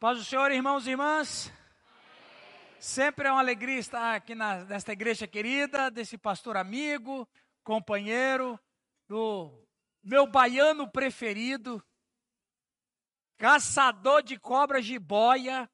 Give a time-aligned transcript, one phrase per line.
[0.00, 1.52] Paz do Senhor, irmãos e irmãs.
[2.78, 7.28] Sempre é uma alegria estar aqui na, nesta igreja querida, desse pastor amigo,
[7.62, 8.58] companheiro,
[9.06, 9.52] do
[10.02, 11.84] meu baiano preferido,
[13.36, 15.70] caçador de cobras de boia.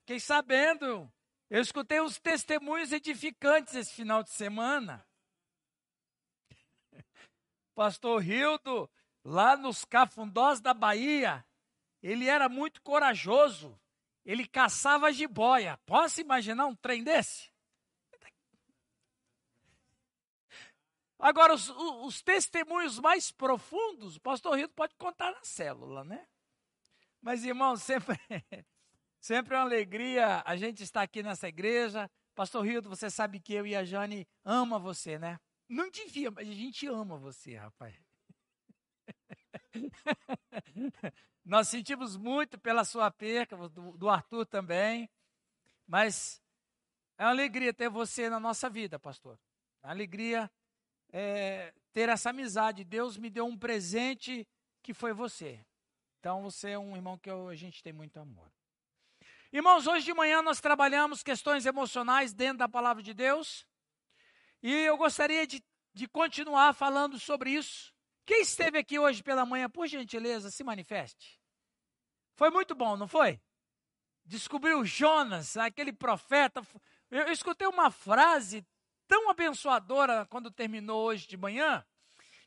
[0.00, 1.12] Fiquei sabendo,
[1.50, 5.06] eu escutei uns testemunhos edificantes esse final de semana.
[7.76, 8.90] Pastor Rildo,
[9.22, 11.45] lá nos cafundós da Bahia,
[12.06, 13.78] ele era muito corajoso.
[14.24, 15.76] Ele caçava jiboia.
[15.84, 17.50] Posso imaginar um trem desse?
[21.18, 26.26] Agora, os, os testemunhos mais profundos, o pastor Rito pode contar na célula, né?
[27.20, 28.16] Mas, irmão, sempre,
[29.18, 32.08] sempre é uma alegria a gente estar aqui nessa igreja.
[32.34, 35.40] Pastor Rildo, você sabe que eu e a Jane ama você, né?
[35.68, 37.96] Não devia, mas a gente ama você, rapaz.
[41.44, 45.08] Nós sentimos muito pela sua perca, do, do Arthur também,
[45.86, 46.42] mas
[47.16, 49.38] é uma alegria ter você na nossa vida, pastor.
[49.82, 50.50] É uma alegria
[51.12, 52.84] é, ter essa amizade.
[52.84, 54.46] Deus me deu um presente
[54.82, 55.64] que foi você.
[56.20, 58.50] Então você é um irmão que eu, a gente tem muito amor.
[59.52, 63.66] Irmãos, hoje de manhã nós trabalhamos questões emocionais dentro da palavra de Deus.
[64.62, 67.95] E eu gostaria de, de continuar falando sobre isso.
[68.26, 71.40] Quem esteve aqui hoje pela manhã, por gentileza, se manifeste.
[72.34, 73.40] Foi muito bom, não foi?
[74.24, 76.60] Descobriu Jonas, aquele profeta.
[77.08, 78.66] Eu, escutei uma frase
[79.06, 81.86] tão abençoadora quando terminou hoje de manhã,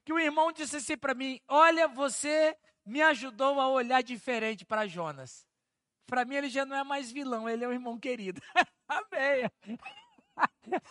[0.03, 4.85] que o irmão disse assim para mim: Olha, você me ajudou a olhar diferente para
[4.85, 5.47] Jonas.
[6.05, 8.41] Para mim, ele já não é mais vilão, ele é um irmão querido.
[8.89, 9.49] amém.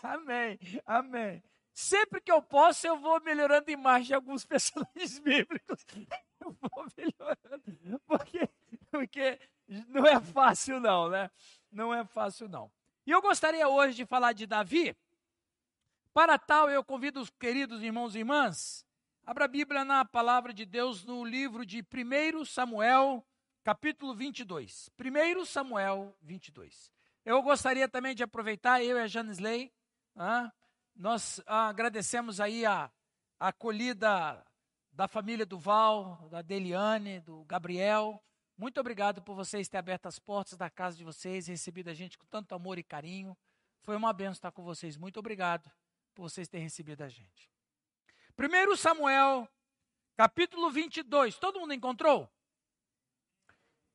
[0.03, 0.59] amém.
[0.87, 1.43] Amém.
[1.79, 5.87] Sempre que eu posso, eu vou melhorando a imagem de alguns personagens bíblicos.
[6.41, 8.01] Eu vou melhorando.
[8.05, 8.51] Porque,
[8.91, 9.39] porque
[9.87, 11.31] não é fácil, não, né?
[11.71, 12.69] Não é fácil, não.
[13.07, 14.97] E eu gostaria hoje de falar de Davi.
[16.13, 18.85] Para tal, eu convido os queridos irmãos e irmãs,
[19.25, 23.25] abra a Bíblia na palavra de Deus no livro de 1 Samuel,
[23.63, 24.91] capítulo 22.
[24.99, 26.93] 1 Samuel 22.
[27.25, 29.73] Eu gostaria também de aproveitar, eu e a Janisley,
[30.17, 30.53] ah,
[30.99, 32.91] nós ah, agradecemos aí a,
[33.39, 34.45] a acolhida
[34.91, 38.21] da família do Val, da Deliane, do Gabriel.
[38.57, 42.19] Muito obrigado por vocês terem aberto as portas da casa de vocês, recebido a gente
[42.19, 43.39] com tanto amor e carinho.
[43.83, 44.97] Foi uma benção estar com vocês.
[44.97, 45.71] Muito obrigado
[46.17, 47.49] por vocês terem recebido a gente.
[48.37, 49.49] 1 Samuel,
[50.17, 51.39] capítulo 22.
[51.39, 52.29] Todo mundo encontrou?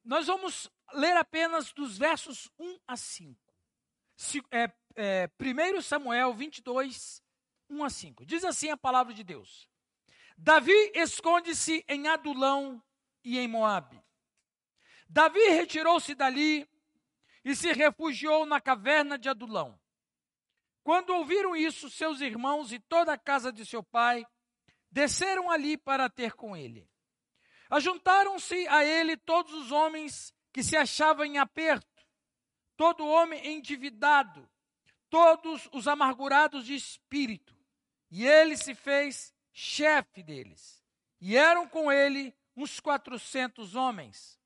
[0.05, 3.53] Nós vamos ler apenas dos versos 1 a 5.
[4.15, 7.21] Se, é, é, 1 Samuel 22,
[7.69, 8.25] 1 a 5.
[8.25, 9.67] Diz assim a palavra de Deus:
[10.37, 12.81] Davi esconde-se em Adulão
[13.23, 14.01] e em Moabe.
[15.07, 16.67] Davi retirou-se dali
[17.45, 19.79] e se refugiou na caverna de Adulão.
[20.83, 24.25] Quando ouviram isso, seus irmãos e toda a casa de seu pai
[24.91, 26.89] desceram ali para ter com ele.
[27.69, 32.05] Ajuntaram-se a ele todos os homens que se achavam em aperto,
[32.75, 34.47] todo homem endividado,
[35.13, 37.55] todos os amargurados de espírito.
[38.09, 40.83] E ele se fez chefe deles.
[41.21, 44.39] E eram com ele uns quatrocentos homens.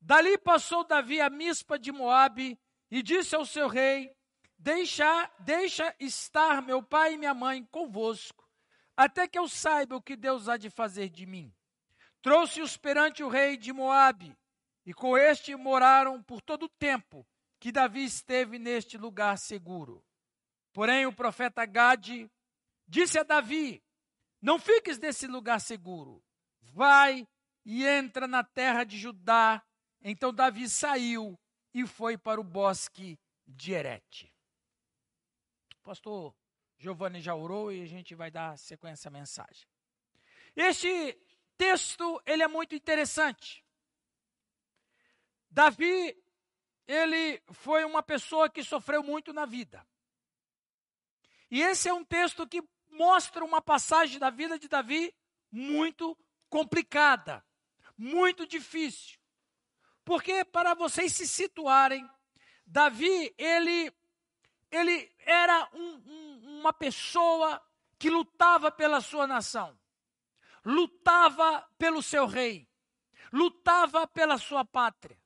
[0.00, 2.58] Dali passou Davi a Mispa de Moabe
[2.90, 4.10] e disse ao seu rei:
[4.58, 8.48] Deixa, deixa estar meu pai e minha mãe convosco,
[8.96, 11.54] até que eu saiba o que Deus há de fazer de mim.
[12.22, 14.34] Trouxe-os perante o rei de Moabe,
[14.86, 17.26] e com este moraram por todo o tempo
[17.58, 20.04] que Davi esteve neste lugar seguro.
[20.72, 22.30] Porém, o profeta Gade
[22.86, 23.82] disse a Davi:
[24.40, 26.22] Não fiques nesse lugar seguro.
[26.60, 27.26] Vai
[27.64, 29.62] e entra na terra de Judá.
[30.00, 31.38] Então Davi saiu
[31.74, 34.32] e foi para o bosque de Erete.
[35.80, 36.34] O pastor
[36.78, 39.66] Giovanni já orou e a gente vai dar sequência à mensagem.
[40.54, 41.18] Este
[41.56, 43.64] texto, ele é muito interessante.
[45.50, 46.16] Davi
[46.88, 49.86] ele foi uma pessoa que sofreu muito na vida.
[51.50, 55.14] E esse é um texto que mostra uma passagem da vida de Davi
[55.52, 56.16] muito
[56.48, 57.44] complicada,
[57.96, 59.18] muito difícil.
[60.02, 62.08] Porque para vocês se situarem,
[62.66, 63.92] Davi, ele
[64.70, 67.62] ele era um, um, uma pessoa
[67.98, 69.78] que lutava pela sua nação,
[70.64, 72.68] lutava pelo seu rei,
[73.32, 75.18] lutava pela sua pátria.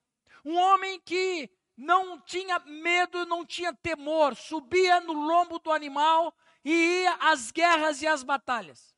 [0.45, 6.35] Um homem que não tinha medo, não tinha temor, subia no lombo do animal
[6.65, 8.95] e ia às guerras e às batalhas.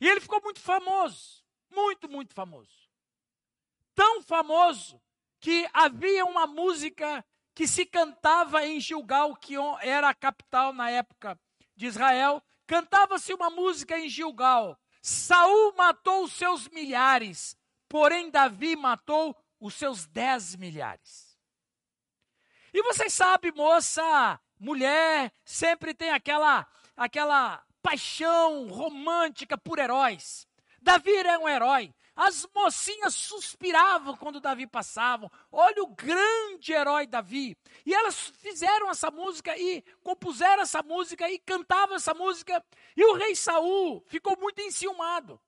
[0.00, 2.88] E ele ficou muito famoso, muito, muito famoso.
[3.94, 5.00] Tão famoso
[5.38, 7.24] que havia uma música
[7.54, 11.38] que se cantava em Gilgal, que era a capital na época
[11.76, 12.42] de Israel.
[12.66, 14.78] Cantava-se uma música em Gilgal.
[15.02, 17.56] Saul matou seus milhares,
[17.88, 21.38] porém Davi matou os seus dez milhares.
[22.72, 26.66] E vocês sabem, moça, mulher, sempre tem aquela,
[26.96, 30.48] aquela paixão romântica por heróis.
[30.80, 31.94] Davi era um herói.
[32.16, 35.30] As mocinhas suspiravam quando Davi passava.
[35.50, 37.56] Olha o grande herói Davi.
[37.84, 42.64] E elas fizeram essa música e compuseram essa música e cantavam essa música.
[42.96, 45.40] E o rei Saul ficou muito enciumado.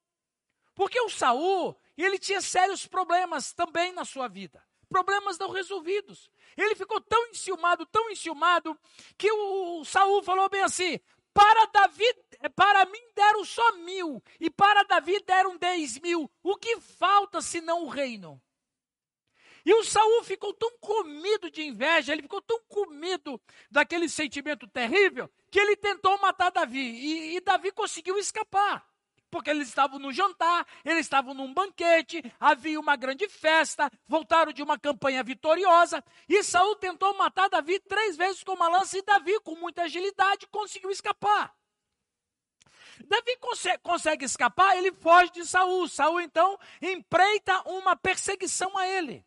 [0.74, 4.62] Porque o Saul, ele tinha sérios problemas também na sua vida.
[4.88, 6.30] Problemas não resolvidos.
[6.56, 8.78] Ele ficou tão enciumado, tão enciumado,
[9.16, 11.00] que o, Saul falou bem assim:
[11.32, 12.04] para Davi,
[12.54, 16.30] para mim deram só mil, e para Davi deram dez mil.
[16.42, 18.40] O que falta senão o reino?
[19.64, 23.40] E o Saul ficou tão comido de inveja, ele ficou tão comido
[23.70, 26.80] daquele sentimento terrível, que ele tentou matar Davi.
[26.80, 28.84] E, e Davi conseguiu escapar
[29.32, 34.62] porque eles estavam no jantar, eles estavam num banquete, havia uma grande festa, voltaram de
[34.62, 39.40] uma campanha vitoriosa, e Saul tentou matar Davi três vezes com uma lança, e Davi,
[39.40, 41.50] com muita agilidade, conseguiu escapar.
[43.06, 45.88] Davi consegue, consegue escapar, ele foge de Saul.
[45.88, 49.24] Saul então empreita uma perseguição a ele.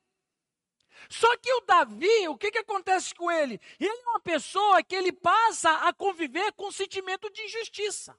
[1.10, 3.60] Só que o Davi, o que, que acontece com ele?
[3.80, 8.16] Ele é uma pessoa que ele passa a conviver com o sentimento de injustiça.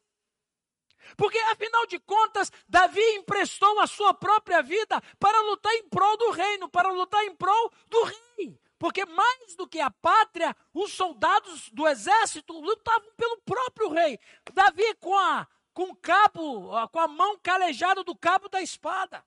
[1.17, 6.31] Porque, afinal de contas, Davi emprestou a sua própria vida para lutar em prol do
[6.31, 8.59] reino, para lutar em prol do rei.
[8.79, 14.19] Porque, mais do que a pátria, os soldados do exército lutavam pelo próprio rei.
[14.53, 19.25] Davi, com, a, com o cabo, com a mão calejada do cabo da espada.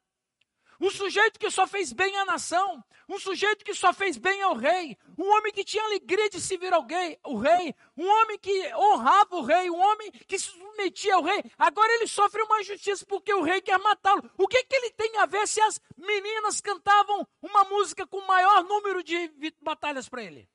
[0.79, 4.55] Um sujeito que só fez bem à nação, um sujeito que só fez bem ao
[4.55, 8.73] rei, um homem que tinha alegria de se vir alguém, o rei, um homem que
[8.75, 11.43] honrava o rei, um homem que se submetia ao rei.
[11.57, 14.23] Agora ele sofre uma injustiça porque o rei quer matá-lo.
[14.37, 18.63] O que, que ele tem a ver se as meninas cantavam uma música com maior
[18.63, 20.47] número de batalhas para ele?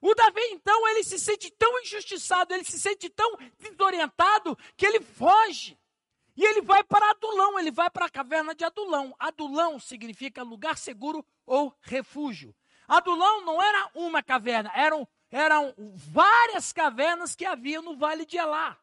[0.00, 5.00] O Davi, então, ele se sente tão injustiçado, ele se sente tão desorientado, que ele
[5.00, 5.76] foge.
[6.38, 9.12] E ele vai para Adulão, ele vai para a caverna de Adulão.
[9.18, 12.54] Adulão significa lugar seguro ou refúgio.
[12.86, 18.78] Adulão não era uma caverna, eram, eram várias cavernas que havia no vale de Elá.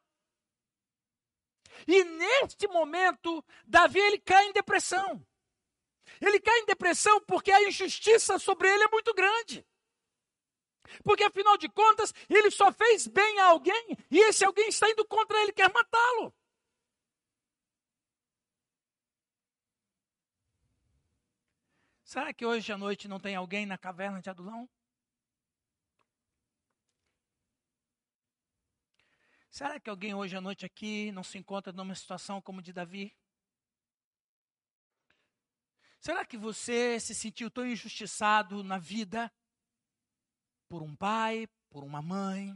[1.88, 5.26] E neste momento, Davi ele cai em depressão.
[6.20, 9.66] Ele cai em depressão porque a injustiça sobre ele é muito grande.
[11.06, 15.06] Porque afinal de contas, ele só fez bem a alguém e esse alguém está indo
[15.06, 16.34] contra ele, quer matá-lo.
[22.06, 24.70] Será que hoje à noite não tem alguém na caverna de Adulão?
[29.50, 33.18] Será que alguém hoje à noite aqui não se encontra numa situação como de Davi?
[36.00, 39.34] Será que você se sentiu tão injustiçado na vida
[40.70, 42.56] por um pai, por uma mãe,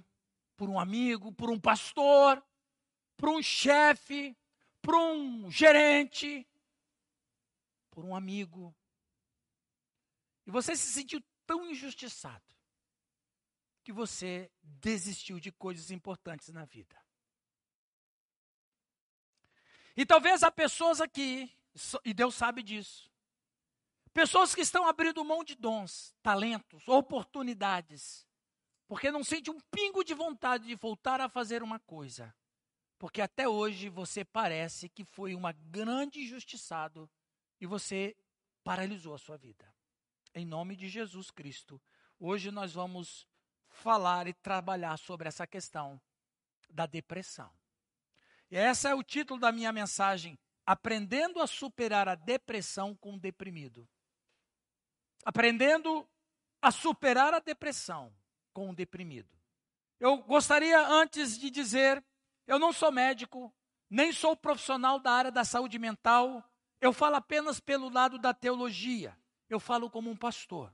[0.56, 2.46] por um amigo, por um pastor,
[3.18, 4.38] por um chefe,
[4.80, 6.48] por um gerente,
[7.90, 8.76] por um amigo,
[10.50, 12.44] e você se sentiu tão injustiçado
[13.84, 17.00] que você desistiu de coisas importantes na vida.
[19.96, 21.56] E talvez há pessoas aqui,
[22.04, 23.12] e Deus sabe disso,
[24.12, 28.28] pessoas que estão abrindo mão de dons, talentos, oportunidades,
[28.88, 32.36] porque não sente um pingo de vontade de voltar a fazer uma coisa.
[32.98, 37.08] Porque até hoje você parece que foi uma grande injustiçado
[37.62, 38.18] e você
[38.64, 39.72] paralisou a sua vida
[40.34, 41.82] em nome de Jesus Cristo.
[42.20, 43.28] Hoje nós vamos
[43.68, 46.02] falar e trabalhar sobre essa questão
[46.70, 47.52] da depressão.
[48.52, 53.20] E esse é o título da minha mensagem: Aprendendo a superar a depressão com o
[53.20, 53.88] deprimido.
[55.24, 56.08] Aprendendo
[56.62, 58.14] a superar a depressão
[58.54, 59.38] com o deprimido.
[60.00, 62.04] Eu gostaria antes de dizer,
[62.48, 63.54] eu não sou médico,
[63.90, 66.44] nem sou profissional da área da saúde mental,
[66.80, 69.18] eu falo apenas pelo lado da teologia
[69.50, 70.74] eu falo como um pastor.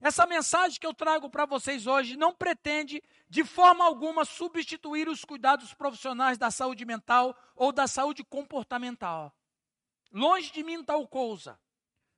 [0.00, 5.24] Essa mensagem que eu trago para vocês hoje não pretende, de forma alguma, substituir os
[5.24, 9.34] cuidados profissionais da saúde mental ou da saúde comportamental.
[10.12, 11.58] Longe de mim tal coisa.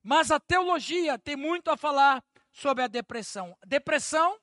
[0.02, 3.57] Mas a teologia tem muito a falar sobre a depressão.
[3.66, 4.38] Depressão,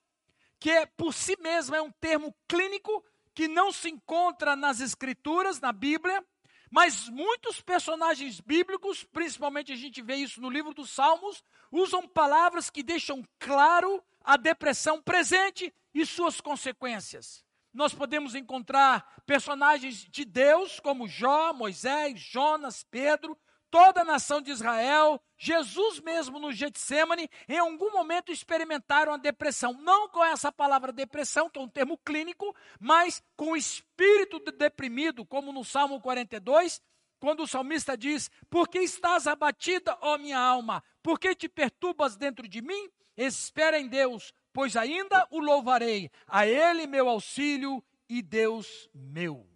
[0.59, 3.03] que por si mesma é um termo clínico
[3.35, 6.25] que não se encontra nas escrituras, na Bíblia,
[6.69, 12.69] mas muitos personagens bíblicos, principalmente a gente vê isso no livro dos Salmos, usam palavras
[12.69, 17.45] que deixam claro a depressão presente e suas consequências.
[17.73, 23.37] Nós podemos encontrar personagens de Deus como Jó, Moisés, Jonas, Pedro,
[23.69, 29.73] toda a nação de Israel, Jesus mesmo no Getsemane, em algum momento experimentaram a depressão.
[29.81, 34.51] Não com essa palavra depressão, que é um termo clínico, mas com o espírito de
[34.51, 36.81] deprimido, como no Salmo 42,
[37.19, 40.83] quando o salmista diz: Por que estás abatida, ó minha alma?
[41.01, 42.89] Por que te perturbas dentro de mim?
[43.15, 46.11] Espera em Deus, pois ainda o louvarei.
[46.27, 49.47] A Ele meu auxílio e Deus meu.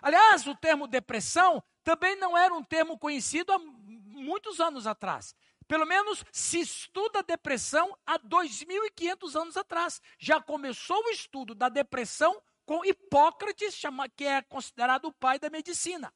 [0.00, 5.36] Aliás, o termo depressão também não era um termo conhecido há muitos anos atrás.
[5.68, 10.00] Pelo menos se estuda depressão há 2.500 anos atrás.
[10.18, 13.80] Já começou o estudo da depressão com Hipócrates,
[14.16, 16.12] que é considerado o pai da medicina.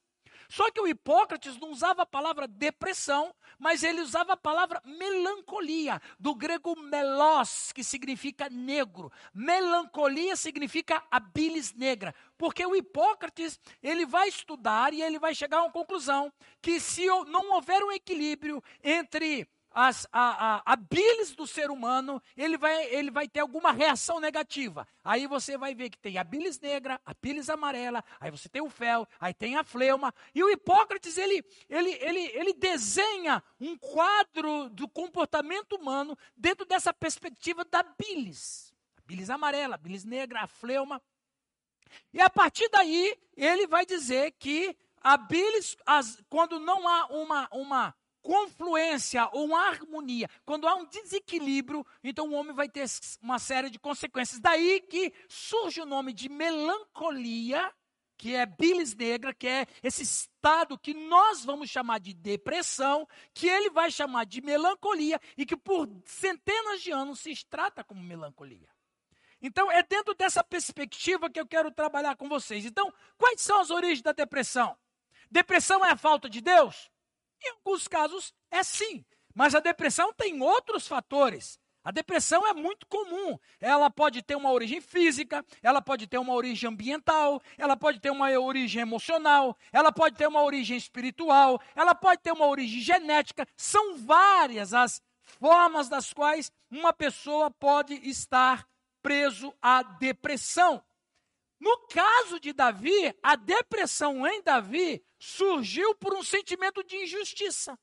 [0.49, 6.01] Só que o Hipócrates não usava a palavra depressão, mas ele usava a palavra melancolia,
[6.19, 9.11] do grego melos, que significa negro.
[9.31, 15.59] Melancolia significa a bilis negra, porque o Hipócrates, ele vai estudar e ele vai chegar
[15.59, 21.35] a uma conclusão que se não houver um equilíbrio entre as, a, a, a bilis
[21.35, 24.87] do ser humano, ele vai, ele vai ter alguma reação negativa.
[25.03, 28.61] Aí você vai ver que tem a bilis negra, a bilis amarela, aí você tem
[28.61, 30.13] o fel, aí tem a fleuma.
[30.33, 36.93] E o Hipócrates, ele, ele, ele, ele desenha um quadro do comportamento humano dentro dessa
[36.93, 38.73] perspectiva da bilis.
[38.97, 41.01] A bilis amarela, a bilis negra, a fleuma.
[42.13, 47.47] E a partir daí, ele vai dizer que a bilis, as, quando não há uma,
[47.51, 47.95] uma
[48.29, 52.85] confluência ou uma harmonia, quando há um desequilíbrio, então o homem vai ter
[53.19, 54.39] uma série de consequências.
[54.39, 57.73] Daí que surge o nome de melancolia,
[58.15, 63.47] que é bilis negra, que é esse estado que nós vamos chamar de depressão, que
[63.47, 68.69] ele vai chamar de melancolia e que por centenas de anos se trata como melancolia.
[69.41, 72.63] Então, é dentro dessa perspectiva que eu quero trabalhar com vocês.
[72.63, 74.77] Então, quais são as origens da depressão?
[75.31, 76.91] Depressão é a falta de Deus?
[77.41, 81.59] Em alguns casos é sim, mas a depressão tem outros fatores.
[81.83, 83.39] A depressão é muito comum.
[83.59, 88.11] Ela pode ter uma origem física, ela pode ter uma origem ambiental, ela pode ter
[88.11, 93.47] uma origem emocional, ela pode ter uma origem espiritual, ela pode ter uma origem genética.
[93.55, 98.67] São várias as formas das quais uma pessoa pode estar
[99.01, 100.83] preso à depressão.
[101.59, 107.77] No caso de Davi, a depressão em Davi surgiu por um sentimento de injustiça.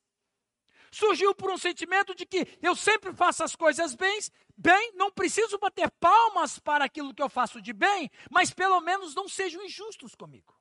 [0.91, 4.19] Surgiu por um sentimento de que eu sempre faço as coisas bem,
[4.57, 9.15] bem, não preciso bater palmas para aquilo que eu faço de bem, mas pelo menos
[9.15, 10.55] não sejam injustos comigo.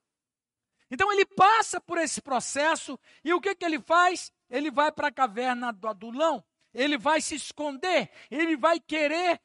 [0.91, 4.31] Então ele passa por esse processo e o que, que ele faz?
[4.49, 6.43] Ele vai para a caverna do Adulão
[6.75, 9.39] ele vai se esconder, ele vai querer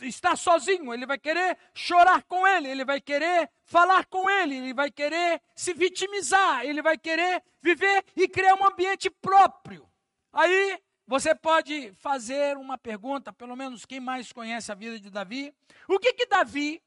[0.00, 4.72] estar sozinho, ele vai querer chorar com ele, ele vai querer falar com ele, ele
[4.72, 9.86] vai querer se vitimizar, ele vai querer viver e criar um ambiente próprio.
[10.32, 15.54] Aí você pode fazer uma pergunta, pelo menos quem mais conhece a vida de Davi:
[15.86, 16.82] o que que Davi,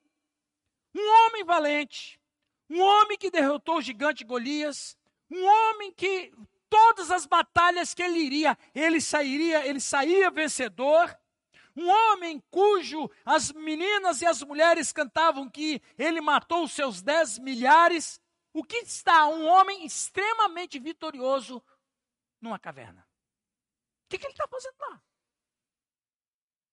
[0.96, 2.20] um homem valente,
[2.68, 4.98] um homem que derrotou o gigante Golias,
[5.30, 6.34] um homem que
[6.74, 11.16] todas as batalhas que ele iria, ele sairia, ele saía vencedor.
[11.76, 17.38] Um homem cujo as meninas e as mulheres cantavam que ele matou os seus dez
[17.38, 18.20] milhares.
[18.52, 21.64] O que está um homem extremamente vitorioso
[22.42, 23.08] numa caverna?
[24.06, 25.00] O que, que ele está fazendo lá?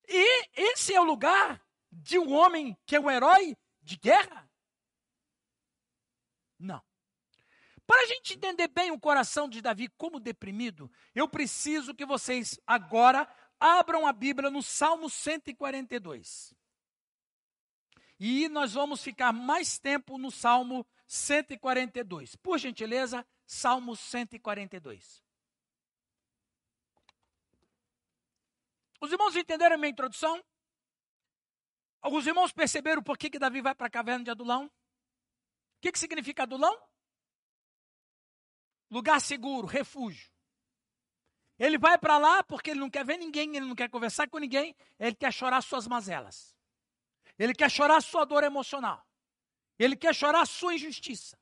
[0.09, 4.51] E esse é o lugar de um homem que é um herói de guerra?
[6.59, 6.83] Não.
[7.91, 12.57] Para a gente entender bem o coração de Davi como deprimido, eu preciso que vocês
[12.65, 13.29] agora
[13.59, 16.55] abram a Bíblia no Salmo 142.
[18.21, 22.37] E nós vamos ficar mais tempo no Salmo 142.
[22.37, 25.25] Por gentileza, Salmo 142.
[29.01, 30.41] Os irmãos entenderam a minha introdução?
[32.01, 34.67] Alguns irmãos perceberam por que, que Davi vai para a caverna de Adulão?
[34.67, 34.71] O
[35.81, 36.90] que, que significa Adulão?
[38.91, 40.31] Lugar seguro, refúgio.
[41.59, 44.39] Ele vai para lá porque ele não quer ver ninguém, ele não quer conversar com
[44.39, 46.57] ninguém, ele quer chorar suas mazelas.
[47.39, 49.07] Ele quer chorar sua dor emocional.
[49.79, 51.39] Ele quer chorar sua injustiça.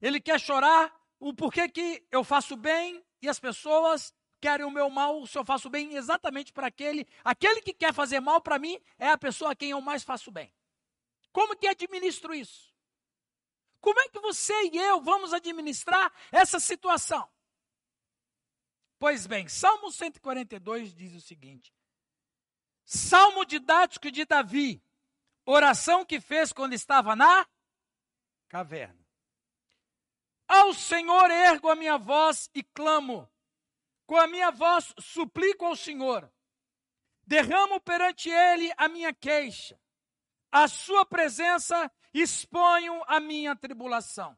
[0.00, 4.90] Ele quer chorar o porquê que eu faço bem e as pessoas querem o meu
[4.90, 7.06] mal, se eu faço bem exatamente para aquele.
[7.24, 10.30] Aquele que quer fazer mal para mim é a pessoa a quem eu mais faço
[10.30, 10.52] bem.
[11.32, 12.75] Como que administro isso?
[13.86, 17.30] Como é que você e eu vamos administrar essa situação?
[18.98, 21.72] Pois bem, Salmo 142 diz o seguinte:
[22.84, 24.82] Salmo didático de Davi,
[25.44, 27.48] oração que fez quando estava na
[28.48, 29.06] caverna.
[30.48, 33.30] Ao Senhor ergo a minha voz e clamo,
[34.04, 36.28] com a minha voz suplico ao Senhor,
[37.24, 39.80] derramo perante Ele a minha queixa,
[40.50, 41.88] a Sua presença
[42.20, 44.36] exponho a minha tribulação.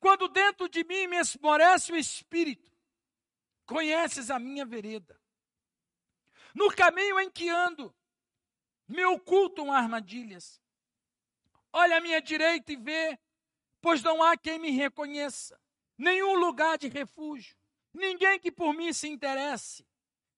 [0.00, 2.72] Quando dentro de mim me esmorece o espírito,
[3.64, 5.20] conheces a minha vereda.
[6.54, 7.94] No caminho em que ando,
[8.88, 10.60] me ocultam armadilhas.
[11.72, 13.18] Olha à minha direita e vê
[13.80, 15.58] pois não há quem me reconheça,
[15.96, 17.56] nenhum lugar de refúgio,
[17.92, 19.86] ninguém que por mim se interesse.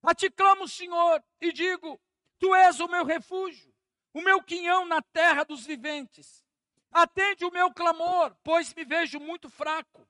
[0.02, 2.00] A ti clamo, Senhor, e digo:
[2.38, 3.69] Tu és o meu refúgio,
[4.12, 6.45] o meu quinhão na terra dos viventes.
[6.90, 10.09] Atende o meu clamor, pois me vejo muito fraco.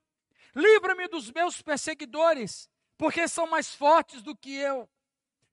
[0.55, 4.89] Livra-me dos meus perseguidores, porque são mais fortes do que eu.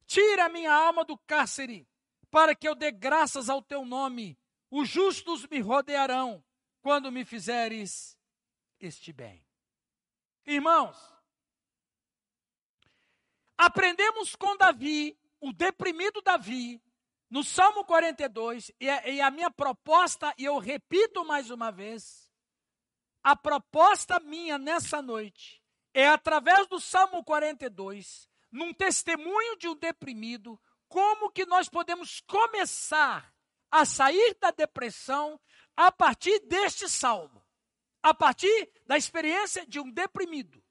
[0.07, 1.87] Tira a minha alma do cárcere,
[2.31, 4.39] para que eu dê graças ao teu nome.
[4.71, 6.43] Os justos me rodearão
[6.81, 8.19] quando me fizeres
[8.81, 9.45] este bem.
[10.47, 10.97] Irmãos,
[13.57, 16.83] aprendemos com Davi, o deprimido Davi,
[17.31, 22.31] no Salmo 42, e a, e a minha proposta, e eu repito mais uma vez,
[23.23, 30.59] a proposta minha nessa noite é através do Salmo 42, num testemunho de um deprimido,
[30.89, 33.35] como que nós podemos começar
[33.71, 35.39] a sair da depressão
[35.77, 37.45] a partir deste salmo,
[38.03, 40.63] a partir da experiência de um deprimido.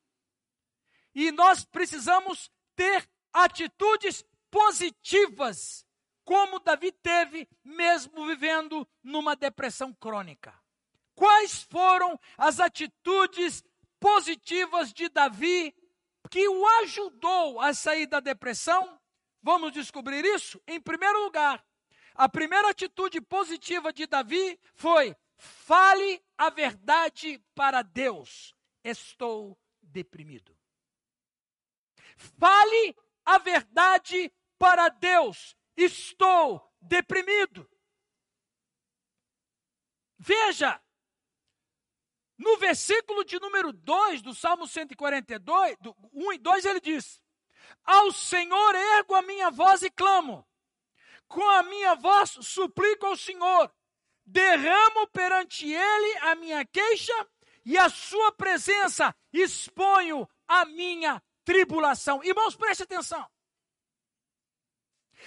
[1.14, 5.86] E nós precisamos ter atitudes positivas,
[6.28, 10.54] como Davi teve, mesmo vivendo numa depressão crônica.
[11.16, 13.64] Quais foram as atitudes
[13.98, 15.74] positivas de Davi
[16.30, 19.00] que o ajudou a sair da depressão?
[19.42, 20.62] Vamos descobrir isso?
[20.68, 21.66] Em primeiro lugar,
[22.14, 28.54] a primeira atitude positiva de Davi foi: fale a verdade para Deus.
[28.84, 30.54] Estou deprimido.
[32.18, 35.56] Fale a verdade para Deus.
[35.78, 37.70] Estou deprimido.
[40.18, 40.82] Veja,
[42.38, 47.22] no versículo de número 2 do Salmo 142, do 1 e 2, ele diz:
[47.84, 50.46] Ao Senhor ergo a minha voz e clamo
[51.28, 53.72] com a minha voz suplico ao Senhor,
[54.26, 57.14] derramo perante Ele a minha queixa
[57.66, 62.24] e a Sua presença exponho a minha tribulação.
[62.24, 63.26] Irmãos, preste atenção.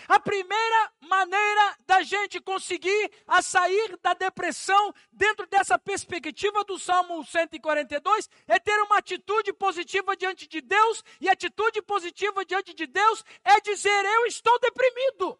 [0.08, 7.24] A primeira maneira da gente conseguir a sair da depressão dentro dessa perspectiva do Salmo
[7.24, 13.24] 142 é ter uma atitude positiva diante de Deus, e atitude positiva diante de Deus
[13.44, 15.38] é dizer: Eu estou deprimido.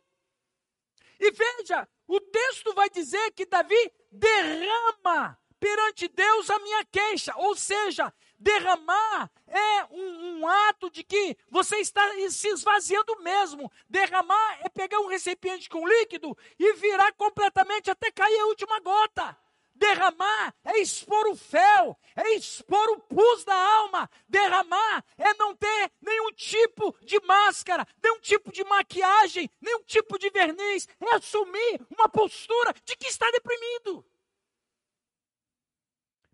[1.18, 7.55] E veja, o texto vai dizer que Davi derrama perante Deus a minha queixa, ou
[7.55, 13.70] seja, derramar é um, um, ato de que você está se esvaziando mesmo.
[13.88, 19.37] Derramar é pegar um recipiente com líquido e virar completamente até cair a última gota.
[19.74, 24.11] Derramar é expor o fel, é expor o pus da alma.
[24.29, 30.29] Derramar é não ter nenhum tipo de máscara, nenhum tipo de maquiagem, nenhum tipo de
[30.29, 30.87] verniz.
[31.00, 34.05] É assumir uma postura de que está deprimido.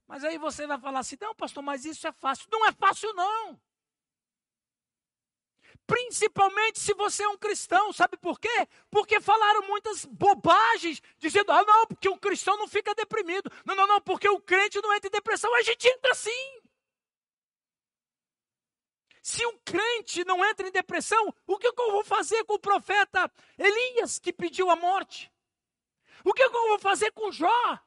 [0.07, 2.47] Mas aí você vai falar assim: não, pastor, mas isso é fácil.
[2.51, 3.61] Não é fácil, não.
[5.87, 8.69] Principalmente se você é um cristão, sabe por quê?
[8.91, 13.51] Porque falaram muitas bobagens, dizendo, ah, não, porque o cristão não fica deprimido.
[13.65, 15.55] Não, não, não, porque o crente não entra em depressão.
[15.55, 16.61] A gente entra sim.
[19.23, 23.31] Se um crente não entra em depressão, o que eu vou fazer com o profeta
[23.59, 25.33] Elias, que pediu a morte?
[26.25, 27.79] O que eu vou fazer com Jó?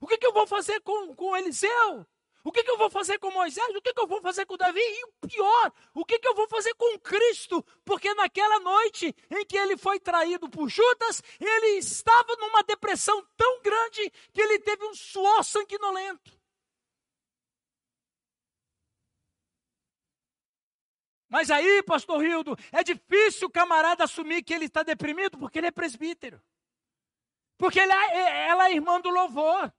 [0.00, 2.06] O que eu vou fazer com, com Eliseu?
[2.44, 3.68] O que, que, eu vou fazer com Moisés?
[3.76, 4.80] O que, que, eu vou fazer com Davi?
[4.80, 7.62] E o pior, o que, que, eu vou fazer com Cristo?
[7.84, 13.60] Porque naquela noite em que ele foi traído por Judas, ele estava numa depressão tão
[13.60, 16.38] grande que ele teve um suor sanguinolento.
[21.28, 25.66] Mas aí, pastor Rildo, é difícil o camarada assumir que ele está deprimido porque ele
[25.66, 26.40] é presbítero.
[27.58, 29.70] Porque ele é, ela é irmã do louvor.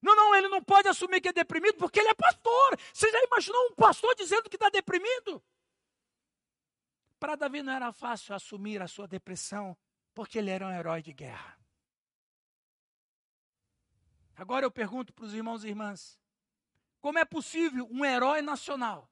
[0.00, 2.78] Não, não, ele não pode assumir que é deprimido porque ele é pastor.
[2.92, 5.42] Você já imaginou um pastor dizendo que está deprimido?
[7.18, 9.76] Para Davi não era fácil assumir a sua depressão,
[10.14, 11.58] porque ele era um herói de guerra.
[14.36, 16.18] Agora eu pergunto para os irmãos e irmãs:
[17.00, 19.10] como é possível um herói nacional,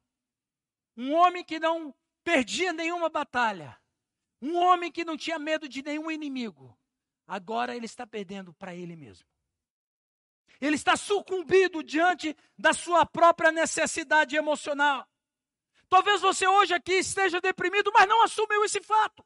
[0.95, 3.77] um homem que não perdia nenhuma batalha,
[4.41, 6.77] um homem que não tinha medo de nenhum inimigo,
[7.27, 9.27] agora ele está perdendo para ele mesmo?
[10.59, 15.07] Ele está sucumbido diante da sua própria necessidade emocional.
[15.89, 19.25] Talvez você hoje aqui esteja deprimido, mas não assumiu esse fato.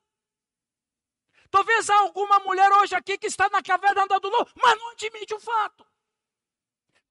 [1.50, 5.34] Talvez há alguma mulher hoje aqui que está na caverna do lobo, mas não admite
[5.34, 5.86] o fato.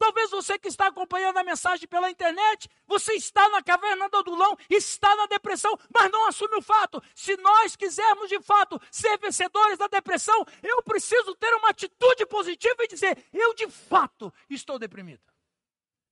[0.01, 4.57] Talvez você que está acompanhando a mensagem pela internet, você está na caverna do adulão,
[4.71, 7.03] está na depressão, mas não assume o fato.
[7.15, 12.83] Se nós quisermos de fato ser vencedores da depressão, eu preciso ter uma atitude positiva
[12.83, 15.23] e dizer: eu de fato estou deprimido.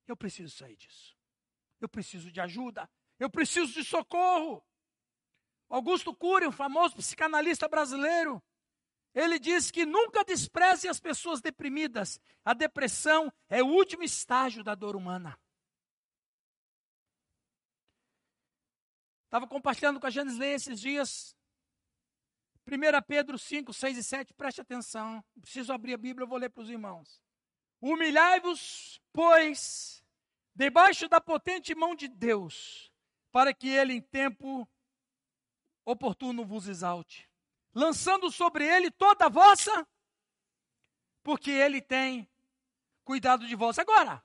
[0.07, 1.17] Eu preciso sair disso.
[1.81, 2.91] Eu preciso de ajuda.
[3.19, 4.63] Eu preciso de socorro.
[5.67, 8.43] Augusto Cury, o famoso psicanalista brasileiro,
[9.19, 12.21] ele diz que nunca despreze as pessoas deprimidas.
[12.45, 15.37] A depressão é o último estágio da dor humana.
[19.25, 21.37] Estava compartilhando com a Janisley esses dias.
[22.65, 25.25] 1 Pedro 5, 6 e 7, preste atenção.
[25.41, 27.21] Preciso abrir a Bíblia, eu vou ler para os irmãos.
[27.81, 30.01] Humilhai-vos, pois,
[30.55, 32.93] debaixo da potente mão de Deus,
[33.33, 34.69] para que ele em tempo
[35.85, 37.28] oportuno vos exalte
[37.79, 39.87] lançando sobre ele toda a vossa,
[41.23, 42.29] porque ele tem
[43.05, 43.79] cuidado de vós.
[43.79, 44.23] Agora,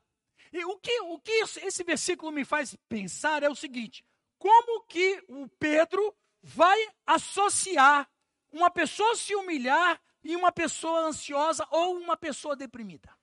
[0.66, 4.04] o que, o que esse versículo me faz pensar é o seguinte:
[4.40, 8.10] como que o Pedro vai associar
[8.52, 13.16] uma pessoa se humilhar e uma pessoa ansiosa ou uma pessoa deprimida?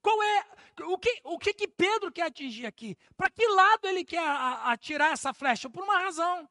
[0.00, 0.46] Qual é
[0.84, 2.96] o que o que, que Pedro quer atingir aqui?
[3.16, 4.24] Para que lado ele quer
[4.64, 5.68] atirar essa flecha?
[5.68, 6.48] Por uma razão.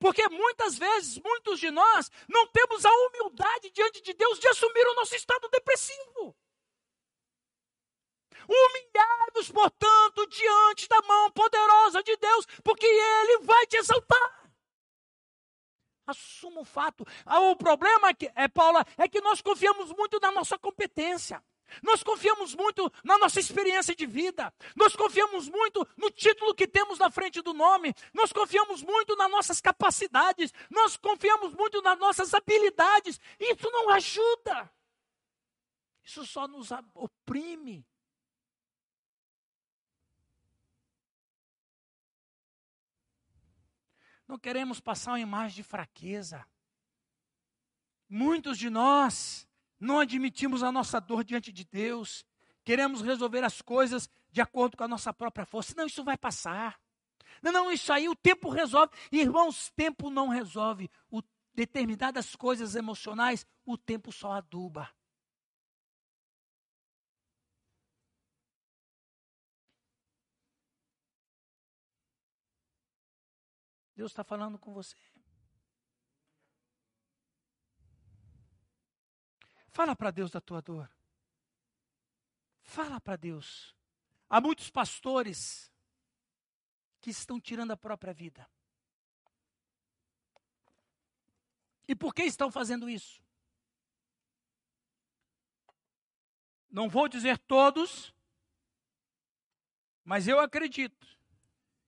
[0.00, 4.86] Porque muitas vezes, muitos de nós, não temos a humildade diante de Deus de assumir
[4.86, 6.34] o nosso estado depressivo.
[8.48, 14.50] Humilhai-vos, portanto, diante da mão poderosa de Deus, porque Ele vai te exaltar.
[16.06, 17.04] Assuma o fato.
[17.26, 21.44] Ah, o problema, é, que, é, Paula, é que nós confiamos muito na nossa competência.
[21.82, 26.98] Nós confiamos muito na nossa experiência de vida, nós confiamos muito no título que temos
[26.98, 32.34] na frente do nome, nós confiamos muito nas nossas capacidades, nós confiamos muito nas nossas
[32.34, 33.20] habilidades.
[33.38, 34.70] Isso não ajuda,
[36.04, 37.86] isso só nos oprime.
[44.30, 46.46] Não queremos passar uma imagem de fraqueza.
[48.08, 49.44] Muitos de nós
[49.80, 52.24] não admitimos a nossa dor diante de Deus,
[52.62, 55.74] queremos resolver as coisas de acordo com a nossa própria força.
[55.76, 56.78] Não, isso vai passar.
[57.42, 58.92] Não, não, isso aí o tempo resolve.
[59.10, 60.90] Irmãos, tempo não resolve.
[61.10, 61.22] O,
[61.54, 64.88] determinadas coisas emocionais, o tempo só aduba.
[73.96, 74.96] Deus está falando com você.
[79.70, 80.90] Fala para Deus da tua dor.
[82.62, 83.74] Fala para Deus.
[84.28, 85.72] Há muitos pastores
[87.00, 88.48] que estão tirando a própria vida.
[91.88, 93.20] E por que estão fazendo isso?
[96.68, 98.14] Não vou dizer todos,
[100.04, 101.18] mas eu acredito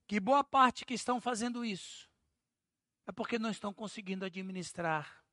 [0.07, 2.11] que boa parte que estão fazendo isso
[3.07, 5.25] é porque não estão conseguindo administrar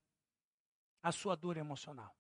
[1.02, 2.19] a sua dor emocional.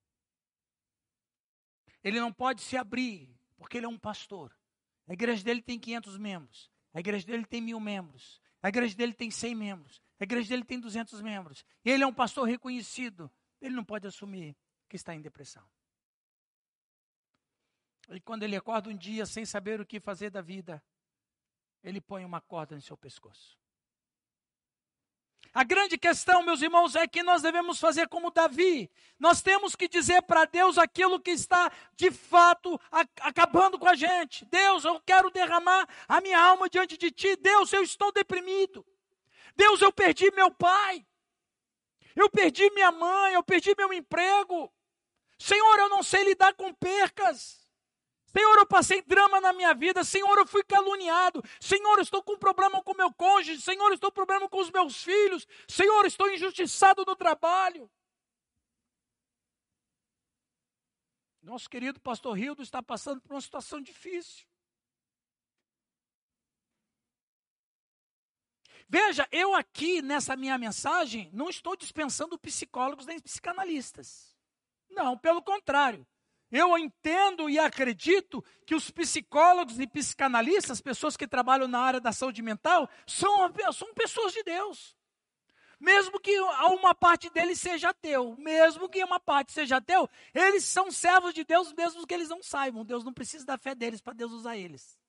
[2.03, 4.55] Ele não pode se abrir, porque ele é um pastor.
[5.07, 6.71] A igreja dele tem 500 membros.
[6.93, 8.41] A igreja dele tem mil membros.
[8.61, 10.01] A igreja dele tem 100 membros.
[10.19, 11.65] A igreja dele tem 200 membros.
[11.83, 13.31] Ele é um pastor reconhecido.
[13.61, 14.55] Ele não pode assumir
[14.87, 15.67] que está em depressão.
[18.09, 20.83] E quando ele acorda um dia sem saber o que fazer da vida,
[21.83, 23.57] ele põe uma corda no seu pescoço.
[25.53, 28.89] A grande questão, meus irmãos, é que nós devemos fazer como Davi.
[29.19, 32.79] Nós temos que dizer para Deus aquilo que está de fato
[33.21, 34.45] acabando com a gente.
[34.45, 37.35] Deus, eu quero derramar a minha alma diante de ti.
[37.35, 38.85] Deus, eu estou deprimido.
[39.55, 41.05] Deus, eu perdi meu pai.
[42.15, 44.71] Eu perdi minha mãe, eu perdi meu emprego.
[45.37, 47.68] Senhor, eu não sei lidar com percas.
[48.31, 50.03] Senhor, eu passei drama na minha vida.
[50.03, 51.43] Senhor, eu fui caluniado.
[51.59, 53.61] Senhor, eu estou com problema com meu cônjuge.
[53.61, 55.47] Senhor, eu estou com problema com os meus filhos.
[55.67, 57.89] Senhor, eu estou injustiçado no trabalho.
[61.41, 64.45] Nosso querido pastor Rildo está passando por uma situação difícil.
[68.87, 74.35] Veja, eu aqui nessa minha mensagem não estou dispensando psicólogos nem psicanalistas.
[74.89, 76.05] Não, pelo contrário.
[76.51, 82.11] Eu entendo e acredito que os psicólogos e psicanalistas, pessoas que trabalham na área da
[82.11, 84.97] saúde mental, são, são pessoas de Deus.
[85.79, 90.91] Mesmo que uma parte deles seja ateu, mesmo que uma parte seja ateu, eles são
[90.91, 92.83] servos de Deus, mesmo que eles não saibam.
[92.83, 94.99] Deus não precisa da fé deles para Deus usar eles.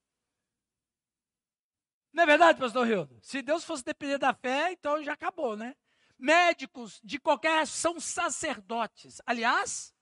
[2.12, 3.08] Não é verdade, pastor Rio?
[3.22, 5.74] Se Deus fosse depender da fé, então já acabou, né?
[6.18, 9.20] Médicos de qualquer são sacerdotes.
[9.26, 9.92] Aliás,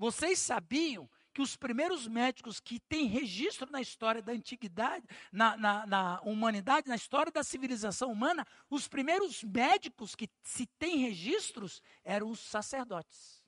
[0.00, 5.86] vocês sabiam que os primeiros médicos que têm registro na história da antiguidade, na, na,
[5.86, 12.30] na, humanidade, na história da civilização humana, os primeiros médicos que se têm registros eram
[12.30, 13.44] os sacerdotes.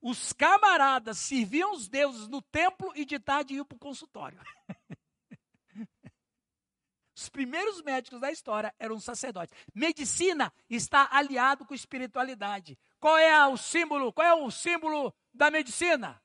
[0.00, 4.40] Os camaradas serviam os deuses no templo e de tarde iam para o consultório.
[7.16, 9.54] Os primeiros médicos da história eram sacerdotes.
[9.72, 12.76] Medicina está aliado com espiritualidade.
[13.04, 14.10] Qual é o símbolo?
[14.14, 16.18] Qual é o símbolo da medicina?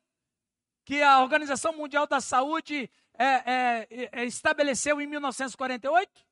[0.85, 6.25] Que a Organização Mundial da Saúde é, é, é, estabeleceu em 1948?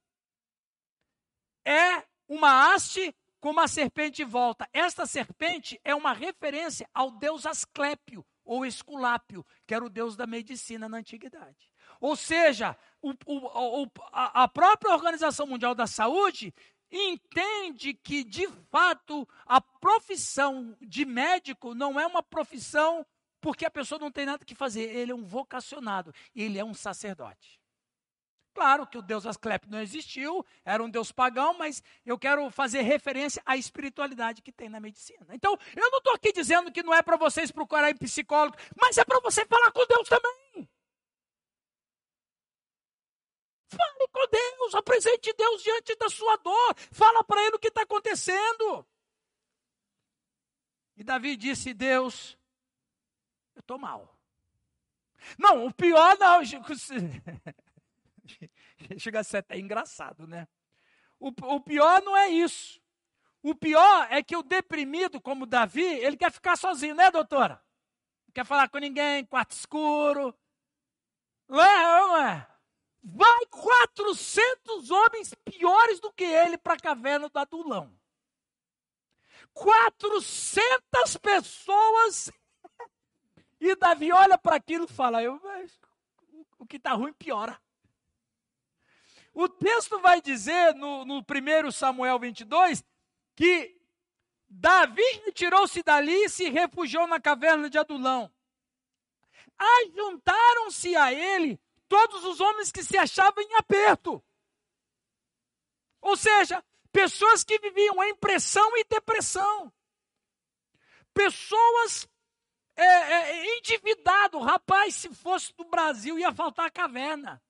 [1.65, 4.69] É uma haste com uma serpente em volta.
[4.71, 10.25] Esta serpente é uma referência ao deus Asclépio, ou Esculápio, que era o deus da
[10.25, 11.69] medicina na antiguidade.
[11.99, 16.53] Ou seja, o, o, o, a própria Organização Mundial da Saúde
[16.91, 23.05] entende que, de fato, a profissão de médico não é uma profissão
[23.39, 24.83] porque a pessoa não tem nada que fazer.
[24.83, 27.59] Ele é um vocacionado, ele é um sacerdote.
[28.57, 32.81] Claro que o deus Asclepio não existiu, era um deus pagão, mas eu quero fazer
[32.81, 35.27] referência à espiritualidade que tem na medicina.
[35.31, 39.05] Então, eu não estou aqui dizendo que não é para vocês procurarem psicólogo, mas é
[39.05, 40.46] para você falar com Deus também.
[43.69, 47.81] Fale com Deus, apresente Deus diante da sua dor, fala para ele o que está
[47.81, 48.87] acontecendo.
[50.95, 52.37] E Davi disse: Deus,
[53.55, 54.17] eu estou mal.
[55.37, 56.39] Não, o pior não.
[58.97, 60.47] Chega a ser até engraçado, né?
[61.19, 62.81] O, o pior não é isso.
[63.41, 67.61] O pior é que o deprimido, como Davi, ele quer ficar sozinho, né, doutora?
[68.27, 70.33] Não quer falar com ninguém, quarto escuro.
[71.47, 72.47] Não é, não é?
[73.09, 77.97] Vai 400 homens piores do que ele para a caverna do Adulão.
[79.53, 82.29] 400 pessoas.
[83.61, 85.41] E Davi olha para aquilo e fala: eu,
[86.59, 87.57] o que está ruim piora.
[89.33, 92.83] O texto vai dizer no, no 1 Samuel 22
[93.35, 93.79] que
[94.49, 98.29] Davi tirou-se dali e se refugiou na caverna de Adulão.
[99.57, 101.57] Ajuntaram-se a ele
[101.87, 104.23] todos os homens que se achavam em aperto.
[106.01, 109.73] Ou seja, pessoas que viviam em pressão e depressão.
[111.13, 112.07] Pessoas
[112.75, 114.39] é, é, endividado.
[114.39, 117.41] Rapaz, se fosse do Brasil, ia faltar caverna.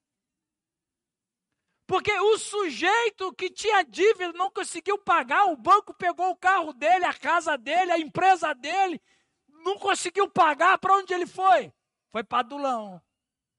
[1.85, 7.05] Porque o sujeito que tinha dívida não conseguiu pagar, o banco pegou o carro dele,
[7.05, 9.01] a casa dele, a empresa dele,
[9.47, 11.71] não conseguiu pagar, para onde ele foi?
[12.11, 13.01] Foi para Adulão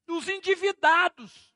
[0.09, 1.53] dos endividados.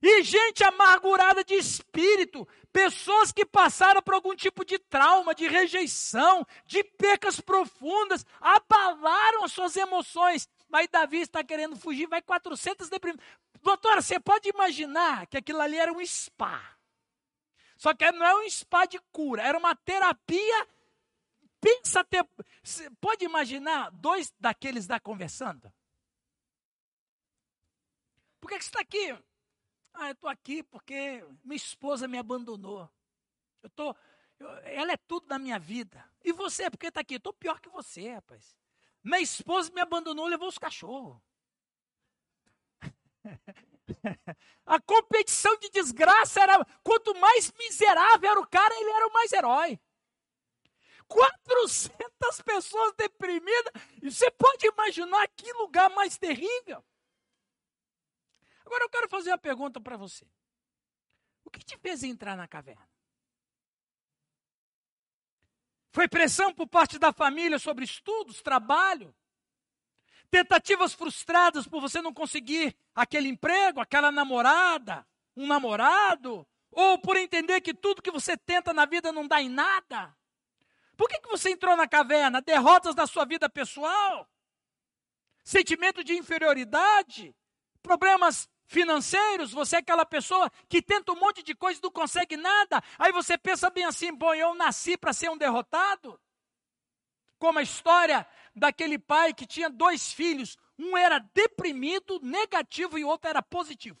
[0.00, 6.46] E gente amargurada de espírito, pessoas que passaram por algum tipo de trauma, de rejeição,
[6.64, 10.48] de pecas profundas, abalaram as suas emoções.
[10.70, 13.24] Mas Davi está querendo fugir, vai 400 deprimidos.
[13.62, 16.76] Doutora, você pode imaginar que aquilo ali era um spa.
[17.76, 20.68] Só que não é um spa de cura, era uma terapia.
[21.60, 22.26] Pensa ter.
[23.00, 25.72] Pode imaginar dois daqueles da conversando?
[28.44, 29.18] Por que, que você está aqui?
[29.94, 32.86] Ah, eu estou aqui porque minha esposa me abandonou.
[33.62, 33.96] Eu tô,
[34.38, 36.04] eu, ela é tudo na minha vida.
[36.22, 37.14] E você, por que está aqui?
[37.14, 38.54] Eu estou pior que você, rapaz.
[39.02, 41.16] Minha esposa me abandonou, levou os cachorros.
[44.66, 46.62] A competição de desgraça era.
[46.82, 49.80] Quanto mais miserável era o cara, ele era o mais herói.
[51.08, 53.72] 400 pessoas deprimidas.
[54.02, 56.84] E você pode imaginar que lugar mais terrível.
[58.64, 60.26] Agora eu quero fazer uma pergunta para você.
[61.44, 62.88] O que te fez entrar na caverna?
[65.92, 69.14] Foi pressão por parte da família sobre estudos, trabalho?
[70.30, 76.44] Tentativas frustradas por você não conseguir aquele emprego, aquela namorada, um namorado?
[76.72, 80.16] Ou por entender que tudo que você tenta na vida não dá em nada?
[80.96, 82.42] Por que, que você entrou na caverna?
[82.42, 84.28] Derrotas da sua vida pessoal?
[85.44, 87.36] Sentimento de inferioridade?
[87.82, 92.36] Problemas financeiros, você é aquela pessoa que tenta um monte de coisa e não consegue
[92.36, 92.82] nada.
[92.98, 96.20] Aí você pensa bem assim: bom, eu nasci para ser um derrotado.
[97.38, 100.56] como a história daquele pai que tinha dois filhos.
[100.78, 104.00] Um era deprimido, negativo, e o outro era positivo.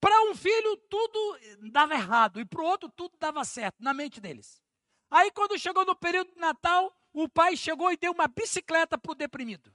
[0.00, 1.38] Para um filho, tudo
[1.70, 4.62] dava errado, e para o outro, tudo dava certo, na mente deles.
[5.10, 9.12] Aí, quando chegou no período de Natal, o pai chegou e deu uma bicicleta para
[9.12, 9.74] o deprimido,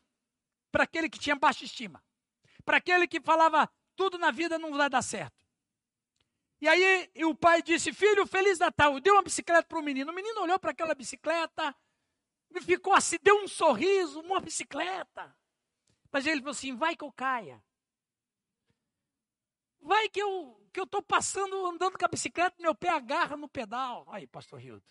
[0.71, 2.03] para aquele que tinha baixa estima,
[2.67, 5.41] para aquele que falava tudo na vida não vai dar certo.
[6.59, 8.99] E aí e o pai disse: Filho, Feliz Natal.
[8.99, 10.11] Deu uma bicicleta para o menino.
[10.11, 11.73] O menino olhou para aquela bicicleta,
[12.61, 15.33] ficou assim, deu um sorriso, uma bicicleta.
[16.11, 17.63] Mas ele falou assim: Vai que eu caia.
[19.79, 23.47] Vai que eu que eu estou passando, andando com a bicicleta, meu pé agarra no
[23.47, 24.05] pedal.
[24.09, 24.83] Aí, pastor Rildo.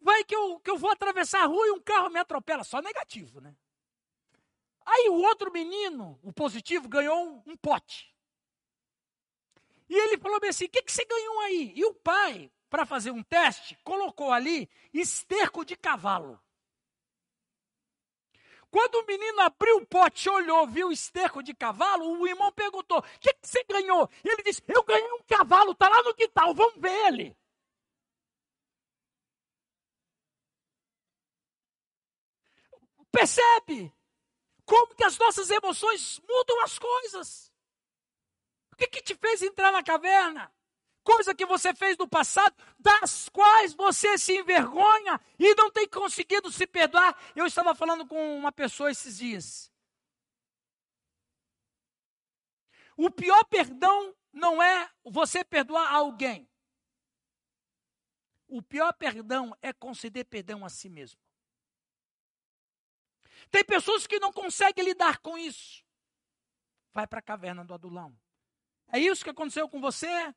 [0.00, 2.64] Vai que eu, que eu vou atravessar a rua e um carro me atropela.
[2.64, 3.54] Só negativo, né?
[4.84, 8.14] Aí o outro menino, o positivo, ganhou um, um pote.
[9.88, 11.72] E ele falou bem assim: o que, que você ganhou aí?
[11.74, 16.40] E o pai, para fazer um teste, colocou ali esterco de cavalo.
[18.70, 22.98] Quando o menino abriu o pote, olhou, viu o esterco de cavalo, o irmão perguntou:
[22.98, 24.10] O que, que, você ganhou?
[24.24, 27.36] E ele disse: Eu ganhei um cavalo, está lá no quintal, vamos ver ele.
[33.12, 33.92] Percebe?
[34.64, 37.52] Como que as nossas emoções mudam as coisas.
[38.72, 40.52] O que, que te fez entrar na caverna?
[41.02, 46.50] Coisa que você fez no passado, das quais você se envergonha e não tem conseguido
[46.50, 47.16] se perdoar.
[47.36, 49.70] Eu estava falando com uma pessoa esses dias.
[52.96, 56.48] O pior perdão não é você perdoar alguém.
[58.48, 61.23] O pior perdão é conceder perdão a si mesmo.
[63.54, 65.84] Tem pessoas que não conseguem lidar com isso.
[66.92, 68.12] Vai para a caverna do adulão.
[68.92, 70.34] É isso que aconteceu com você?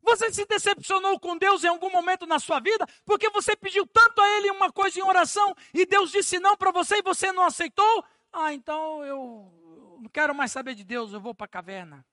[0.00, 4.22] Você se decepcionou com Deus em algum momento na sua vida porque você pediu tanto
[4.22, 7.42] a Ele uma coisa em oração e Deus disse não para você e você não
[7.42, 8.02] aceitou?
[8.32, 12.06] Ah, então eu não quero mais saber de Deus, eu vou para a caverna.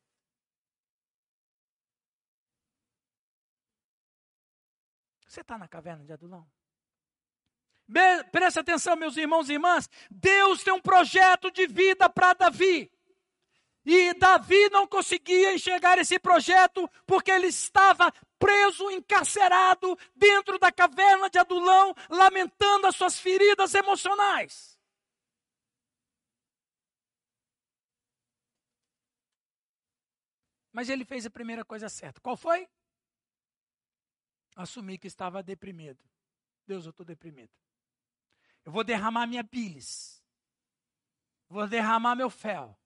[5.26, 6.46] Você está na caverna de Adulão?
[8.32, 9.90] Preste atenção, meus irmãos e irmãs.
[10.10, 12.92] Deus tem um projeto de vida para Davi.
[13.86, 21.30] E Davi não conseguia enxergar esse projeto porque ele estava preso, encarcerado dentro da caverna
[21.30, 24.80] de Adulão, lamentando as suas feridas emocionais.
[30.72, 32.20] Mas ele fez a primeira coisa certa.
[32.20, 32.68] Qual foi?
[34.56, 36.04] Assumir que estava deprimido.
[36.66, 37.52] Deus, eu estou deprimido.
[38.66, 40.24] Eu vou derramar minha bilis.
[41.50, 42.80] Vou derramar meu fel.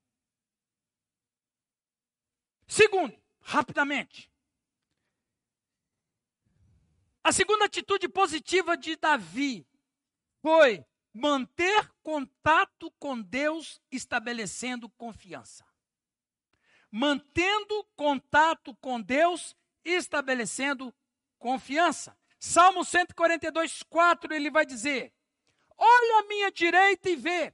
[2.68, 4.32] Segundo, rapidamente.
[7.24, 9.68] A segunda atitude positiva de Davi
[10.42, 15.66] foi manter contato com Deus, estabelecendo confiança.
[16.90, 20.94] Mantendo contato com Deus, estabelecendo
[21.38, 22.18] confiança.
[22.40, 25.14] Salmo 142, 4, ele vai dizer:
[25.78, 27.54] Olha à minha direita e vê,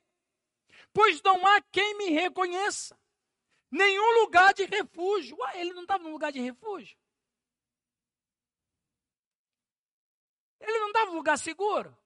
[0.94, 2.98] pois não há quem me reconheça.
[3.70, 5.38] Nenhum lugar de refúgio.
[5.40, 6.98] Ué, ele não estava num lugar de refúgio?
[10.60, 11.98] Ele não estava num lugar seguro?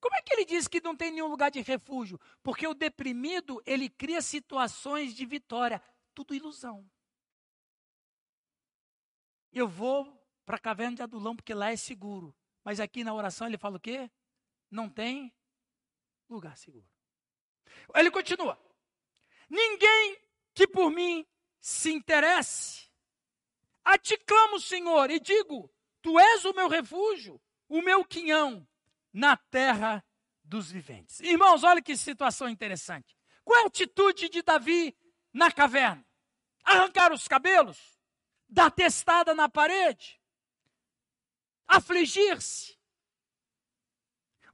[0.00, 2.18] Como é que ele diz que não tem nenhum lugar de refúgio?
[2.42, 5.82] Porque o deprimido, ele cria situações de vitória.
[6.14, 6.88] Tudo ilusão.
[9.52, 12.34] Eu vou para a caverna de Adulão porque lá é seguro.
[12.62, 14.10] Mas aqui na oração ele fala o quê?
[14.76, 15.34] Não tem
[16.28, 16.86] lugar seguro.
[17.94, 18.62] Ele continua.
[19.48, 20.20] Ninguém
[20.52, 21.26] que por mim
[21.58, 22.92] se interesse.
[23.82, 28.68] A ti clamo, Senhor, e digo: Tu és o meu refúgio, o meu quinhão
[29.14, 30.04] na terra
[30.44, 31.20] dos viventes.
[31.20, 33.16] Irmãos, olha que situação interessante.
[33.44, 34.94] Qual é a atitude de Davi
[35.32, 36.06] na caverna?
[36.62, 37.98] Arrancar os cabelos?
[38.46, 40.20] Dar testada na parede?
[41.66, 42.75] Afligir-se?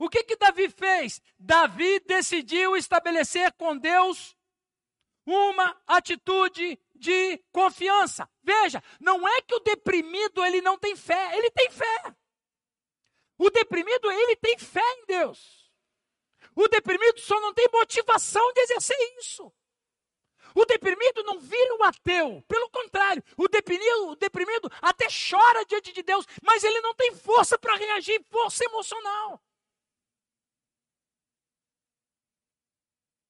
[0.02, 1.22] O que que Davi fez?
[1.38, 4.36] Davi decidiu estabelecer com Deus
[5.24, 8.28] uma atitude de confiança.
[8.42, 12.16] Veja, não é que o deprimido ele não tem fé, ele tem fé.
[13.38, 15.70] O deprimido ele tem fé em Deus.
[16.56, 19.52] O deprimido só não tem motivação de exercer isso.
[20.52, 25.92] O deprimido não vira um ateu, pelo contrário, o deprimido, o deprimido até chora diante
[25.92, 29.40] de Deus, mas ele não tem força para reagir, força emocional.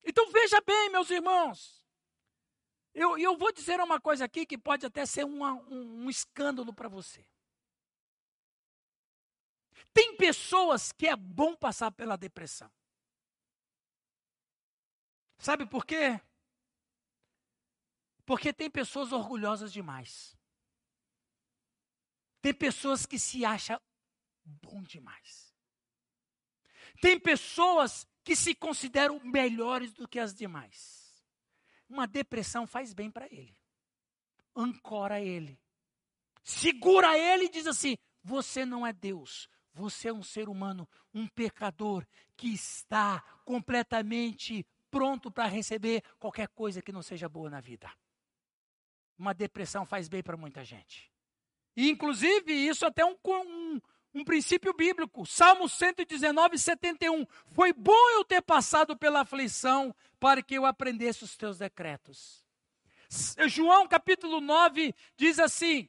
[0.04, 1.82] Então veja bem, meus irmãos,
[2.94, 6.74] eu, eu vou dizer uma coisa aqui que pode até ser uma, um, um escândalo
[6.74, 7.26] para você.
[9.92, 12.70] Tem pessoas que é bom passar pela depressão.
[15.38, 16.20] Sabe por quê?
[18.24, 20.36] Porque tem pessoas orgulhosas demais.
[22.40, 23.80] Tem pessoas que se acham
[24.44, 25.54] bom demais.
[27.00, 31.22] Tem pessoas que se consideram melhores do que as demais.
[31.88, 33.56] Uma depressão faz bem para ele.
[34.54, 35.58] Ancora ele.
[36.42, 41.26] Segura ele e diz assim: você não é Deus, você é um ser humano, um
[41.26, 42.06] pecador
[42.36, 47.90] que está completamente pronto para receber qualquer coisa que não seja boa na vida.
[49.18, 51.10] Uma depressão faz bem para muita gente.
[51.76, 53.80] E, inclusive, isso até um, um,
[54.14, 55.24] um princípio bíblico.
[55.26, 57.26] Salmo 119, 71.
[57.52, 62.44] Foi bom eu ter passado pela aflição para que eu aprendesse os teus decretos.
[63.46, 65.88] João capítulo 9 diz assim: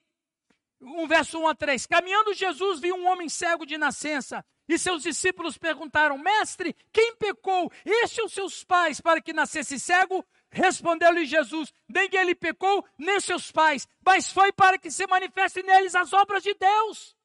[0.82, 1.86] um verso 1 a 3.
[1.86, 4.46] Caminhando Jesus viu um homem cego de nascença.
[4.68, 7.72] E seus discípulos perguntaram: Mestre, quem pecou?
[7.86, 10.26] Este ou seus pais para que nascesse cego?
[10.50, 15.96] Respondeu-lhe Jesus: Nem ele pecou, nem seus pais, mas foi para que se manifestem neles
[15.96, 17.16] as obras de Deus.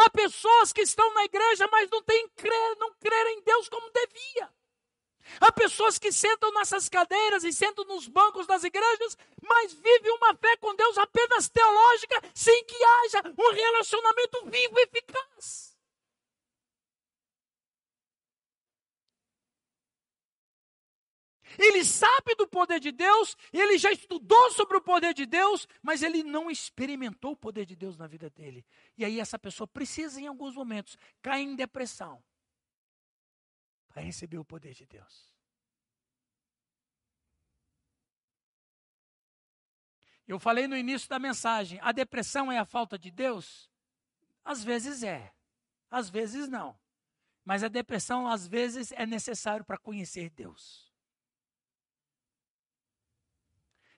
[0.00, 3.90] Há pessoas que estão na igreja, mas não têm crer, não creem em Deus como
[3.90, 4.48] devia.
[5.40, 10.36] Há pessoas que sentam nessas cadeiras e sentam nos bancos das igrejas, mas vivem uma
[10.36, 15.76] fé com Deus apenas teológica, sem que haja um relacionamento vivo e eficaz.
[21.58, 26.02] Ele sabe do poder de Deus, ele já estudou sobre o poder de Deus, mas
[26.02, 28.64] ele não experimentou o poder de Deus na vida dele.
[28.96, 32.22] E aí essa pessoa precisa, em alguns momentos, cair em depressão
[33.88, 35.34] para receber o poder de Deus.
[40.28, 43.68] Eu falei no início da mensagem: a depressão é a falta de Deus?
[44.44, 45.32] Às vezes é,
[45.90, 46.78] às vezes não.
[47.44, 50.87] Mas a depressão, às vezes, é necessário para conhecer Deus.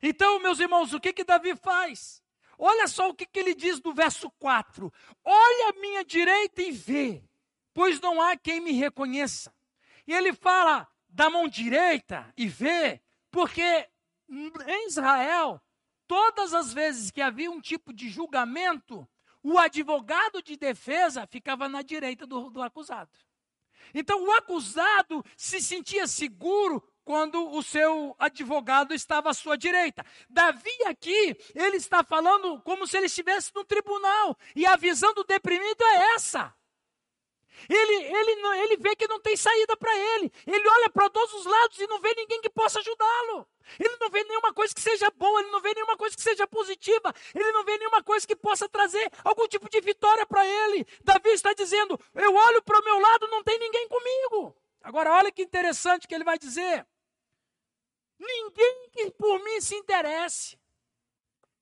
[0.02, 2.22] Então, meus irmãos, o que que Davi faz?
[2.58, 4.92] Olha só o que, que ele diz no verso 4:
[5.24, 7.22] Olha a minha direita e vê,
[7.72, 9.54] pois não há quem me reconheça.
[10.06, 13.88] E ele fala da mão direita e vê, porque
[14.28, 15.60] em Israel,
[16.06, 19.08] todas as vezes que havia um tipo de julgamento,
[19.42, 23.10] o advogado de defesa ficava na direita do, do acusado.
[23.94, 30.04] Então o acusado se sentia seguro quando o seu advogado estava à sua direita.
[30.28, 35.24] Davi aqui, ele está falando como se ele estivesse no tribunal, e a visão do
[35.24, 36.54] deprimido é essa.
[37.68, 40.32] Ele, ele, ele vê que não tem saída para ele.
[40.46, 43.46] Ele olha para todos os lados e não vê ninguém que possa ajudá-lo.
[43.78, 46.46] Ele não vê nenhuma coisa que seja boa, ele não vê nenhuma coisa que seja
[46.46, 50.86] positiva, ele não vê nenhuma coisa que possa trazer algum tipo de vitória para ele.
[51.04, 54.56] Davi está dizendo: Eu olho para o meu lado, não tem ninguém comigo.
[54.82, 56.86] Agora, olha que interessante que ele vai dizer.
[58.18, 60.58] Ninguém que por mim se interesse.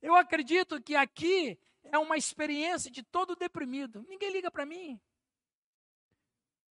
[0.00, 4.04] Eu acredito que aqui é uma experiência de todo deprimido.
[4.08, 5.00] Ninguém liga para mim.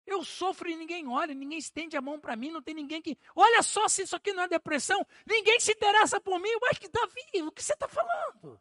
[0.06, 3.18] Eu sofro e ninguém olha, ninguém estende a mão para mim, não tem ninguém que.
[3.36, 5.06] Olha só se isso aqui não é depressão.
[5.26, 6.50] Ninguém se interessa por mim.
[6.50, 8.60] Ué, que Davi, o que você está falando?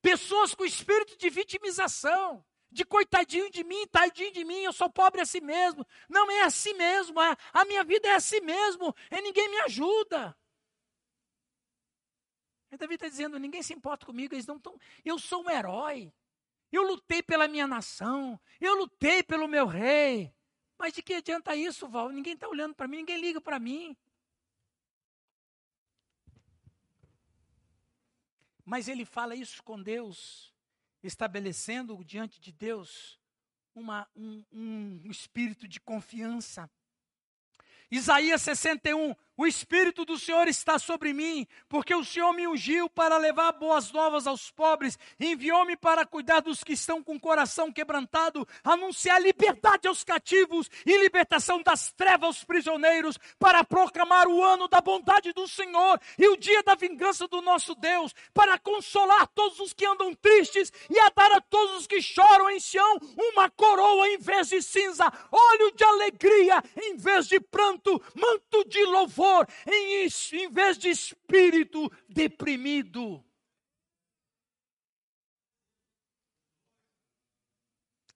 [0.00, 2.44] Pessoas com espírito de vitimização
[2.74, 5.86] de coitadinho de mim, tadinho de mim, eu sou pobre assim mesmo.
[6.08, 10.36] Não é assim mesmo, é, a minha vida é assim mesmo, e ninguém me ajuda.
[12.72, 14.76] E Davi está dizendo: ninguém se importa comigo, eles não estão.
[15.04, 16.12] Eu sou um herói.
[16.72, 20.34] Eu lutei pela minha nação, eu lutei pelo meu rei.
[20.76, 22.08] Mas de que adianta isso, Val?
[22.08, 23.96] Ninguém está olhando para mim, ninguém liga para mim.
[28.64, 30.53] Mas ele fala isso com Deus
[31.06, 33.18] estabelecendo diante de Deus
[33.74, 36.70] uma, um, um espírito de confiança.
[37.90, 43.16] Isaías 61, o Espírito do Senhor está sobre mim, porque o Senhor me ungiu para
[43.16, 48.46] levar boas novas aos pobres, enviou-me para cuidar dos que estão com o coração quebrantado,
[48.62, 54.80] anunciar liberdade aos cativos e libertação das trevas aos prisioneiros, para proclamar o ano da
[54.80, 59.72] bondade do Senhor e o dia da vingança do nosso Deus, para consolar todos os
[59.72, 64.08] que andam tristes e a dar a todos os que choram em Sião uma coroa
[64.08, 69.23] em vez de cinza, óleo de alegria em vez de pranto, manto de louvor
[69.66, 73.24] em, em vez de espírito deprimido.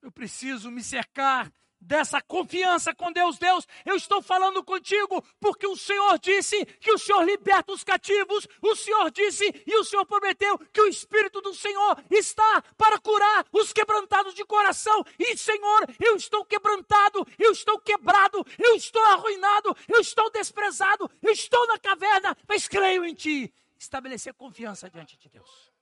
[0.01, 3.39] Eu preciso me cercar dessa confiança com Deus.
[3.39, 8.47] Deus, eu estou falando contigo porque o Senhor disse que o Senhor liberta os cativos,
[8.61, 13.47] o Senhor disse e o Senhor prometeu que o Espírito do Senhor está para curar
[13.53, 15.05] os quebrantados de coração.
[15.19, 21.33] E, Senhor, eu estou quebrantado, eu estou quebrado, eu estou arruinado, eu estou desprezado, eu
[21.33, 23.53] estou na caverna, mas creio em Ti.
[23.79, 25.73] Estabelecer confiança diante de Deus.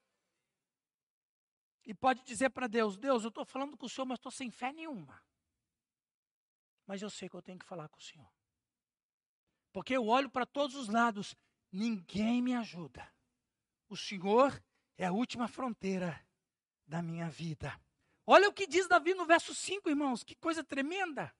[1.86, 4.50] E pode dizer para Deus: Deus, eu estou falando com o Senhor, mas estou sem
[4.50, 5.25] fé nenhuma
[6.86, 8.30] mas eu sei que eu tenho que falar com o Senhor.
[9.72, 11.36] Porque eu olho para todos os lados,
[11.70, 13.12] ninguém me ajuda.
[13.88, 14.62] O Senhor
[14.96, 16.24] é a última fronteira
[16.86, 17.78] da minha vida.
[18.24, 21.34] Olha o que diz Davi no verso 5, irmãos, que coisa tremenda.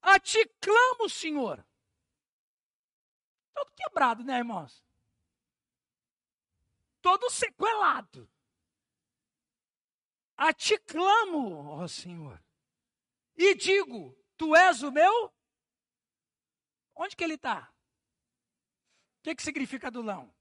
[0.00, 1.66] A ti clamo, Senhor.
[3.52, 4.84] Todo quebrado, né, irmãos?
[7.00, 8.30] Todo sequelado.
[10.36, 12.42] A ti clamo, ó Senhor.
[13.36, 15.32] E digo: Tu és o meu?
[16.94, 17.72] Onde que ele está?
[19.18, 20.34] O que, que significa adulão?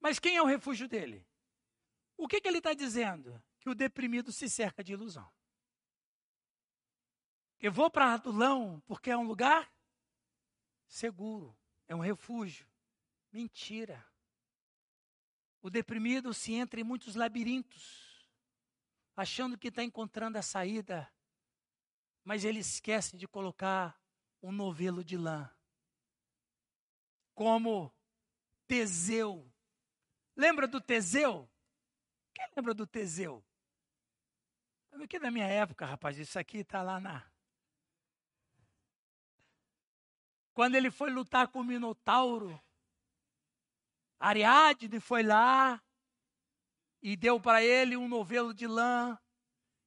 [0.00, 1.26] Mas quem é o refúgio dele?
[2.16, 3.42] O que, que ele está dizendo?
[3.58, 5.30] Que o deprimido se cerca de ilusão.
[7.58, 9.72] Eu vou para Adulão porque é um lugar
[10.86, 11.56] seguro,
[11.88, 12.68] é um refúgio.
[13.32, 14.06] Mentira.
[15.62, 18.28] O deprimido se entra em muitos labirintos,
[19.16, 21.10] achando que está encontrando a saída
[22.24, 24.00] mas ele esquece de colocar
[24.42, 25.48] um novelo de lã.
[27.34, 27.94] Como
[28.66, 29.52] Teseu.
[30.34, 31.48] Lembra do Teseu?
[32.34, 33.44] Quem lembra do Teseu?
[35.02, 37.30] Aqui da minha época, rapaz, isso aqui está lá na.
[40.54, 42.60] Quando ele foi lutar com o Minotauro,
[44.18, 45.82] Ariadne foi lá
[47.02, 49.18] e deu para ele um novelo de lã.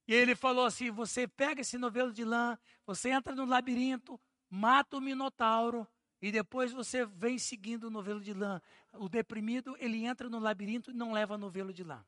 [0.08, 4.96] E ele falou assim: você pega esse novelo de lã, você entra no labirinto, mata
[4.96, 5.86] o minotauro,
[6.20, 8.60] e depois você vem seguindo o novelo de lã.
[8.94, 12.02] O deprimido, ele entra no labirinto e não leva novelo de lã.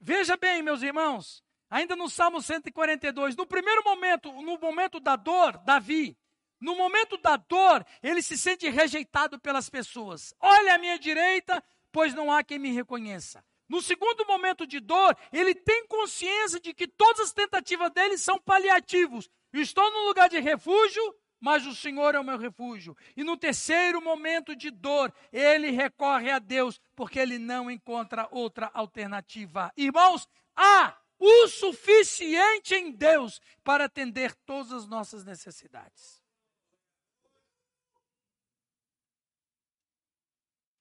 [0.00, 5.58] Veja bem, meus irmãos, ainda no Salmo 142, no primeiro momento, no momento da dor,
[5.64, 6.16] Davi,
[6.60, 10.32] no momento da dor, ele se sente rejeitado pelas pessoas.
[10.38, 13.44] Olha à minha direita, pois não há quem me reconheça.
[13.68, 18.38] No segundo momento de dor, ele tem consciência de que todas as tentativas dele são
[18.38, 19.30] paliativos.
[19.52, 21.02] Estou num lugar de refúgio,
[21.40, 22.96] mas o Senhor é o meu refúgio.
[23.16, 28.70] E no terceiro momento de dor, ele recorre a Deus, porque ele não encontra outra
[28.74, 29.72] alternativa.
[29.76, 36.22] Irmãos, há o suficiente em Deus para atender todas as nossas necessidades.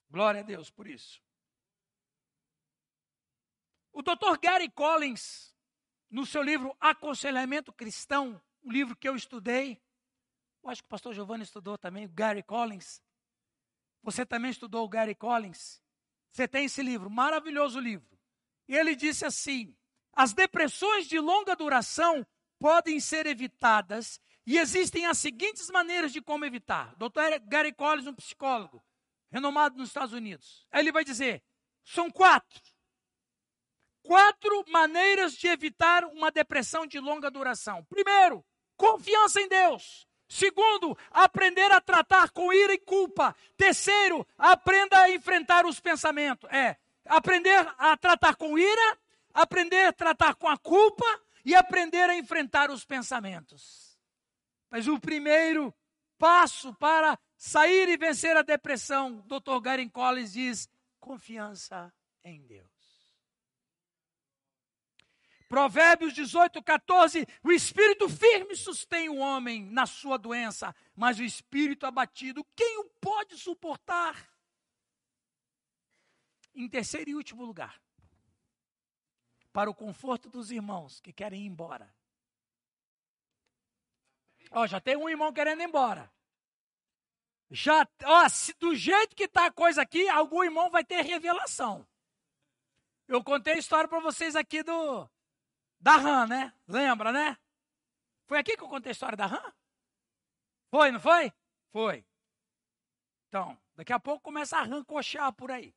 [0.10, 1.23] Glória a Deus por isso.
[3.94, 4.40] O Dr.
[4.42, 5.56] Gary Collins,
[6.10, 9.80] no seu livro Aconselhamento Cristão, um livro que eu estudei,
[10.64, 13.04] eu acho que o pastor Giovanni estudou também, o Gary Collins.
[14.02, 15.80] Você também estudou o Gary Collins?
[16.32, 18.18] Você tem esse livro, maravilhoso livro.
[18.68, 19.76] E ele disse assim:
[20.12, 22.26] as depressões de longa duração
[22.58, 26.96] podem ser evitadas e existem as seguintes maneiras de como evitar.
[26.96, 27.40] Dr.
[27.46, 28.84] Gary Collins, um psicólogo
[29.30, 30.66] renomado nos Estados Unidos.
[30.72, 31.44] Aí ele vai dizer:
[31.84, 32.73] são quatro
[34.04, 37.84] quatro maneiras de evitar uma depressão de longa duração.
[37.86, 38.46] Primeiro,
[38.78, 40.08] confiança em Deus.
[40.28, 43.36] Segundo, aprender a tratar com ira e culpa.
[43.56, 46.50] Terceiro, aprenda a enfrentar os pensamentos.
[46.52, 48.98] É, aprender a tratar com ira,
[49.34, 51.06] aprender a tratar com a culpa
[51.46, 53.98] e aprender a enfrentar os pensamentos.
[54.70, 55.74] Mas o primeiro
[56.18, 59.60] passo para sair e vencer a depressão, Dr.
[59.62, 61.94] Garen Collins diz: confiança
[62.24, 62.73] em Deus.
[65.54, 71.86] Provérbios 18, 14: o espírito firme sustém o homem na sua doença, mas o espírito
[71.86, 74.34] abatido, quem o pode suportar?
[76.56, 77.80] Em terceiro e último lugar,
[79.52, 81.94] para o conforto dos irmãos que querem ir embora.
[84.50, 86.12] Ó, já tem um irmão querendo ir embora.
[87.52, 91.88] Já, ó, se, do jeito que está a coisa aqui, algum irmão vai ter revelação.
[93.08, 95.08] Eu contei a história para vocês aqui do
[95.84, 96.54] da rã, né?
[96.66, 97.38] Lembra, né?
[98.26, 99.54] Foi aqui que eu contei a história da rã?
[100.72, 101.32] Foi, não foi?
[101.74, 102.06] Foi.
[103.28, 105.76] Então, daqui a pouco começa a coxar por aí.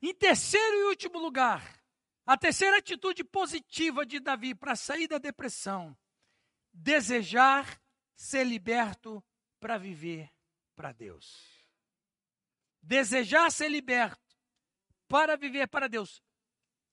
[0.00, 1.82] Em terceiro e último lugar,
[2.24, 5.98] a terceira atitude positiva de Davi para sair da depressão:
[6.72, 7.82] desejar
[8.14, 9.24] ser liberto
[9.58, 10.32] para viver
[10.76, 11.66] para Deus.
[12.80, 14.38] Desejar ser liberto
[15.08, 16.22] para viver para Deus.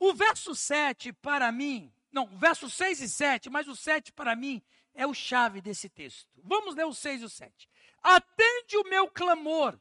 [0.05, 4.35] O verso 7 para mim, não, o verso 6 e 7, mas o 7 para
[4.35, 4.61] mim
[4.93, 6.41] é o chave desse texto.
[6.43, 7.69] Vamos ler o 6 e o 7.
[8.01, 9.79] Atende o meu clamor,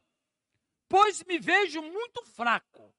[0.89, 2.95] pois me vejo muito fraco.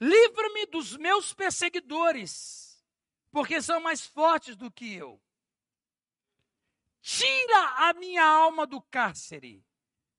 [0.00, 2.84] Livra-me dos meus perseguidores,
[3.30, 5.22] porque são mais fortes do que eu.
[7.00, 9.64] Tira a minha alma do cárcere.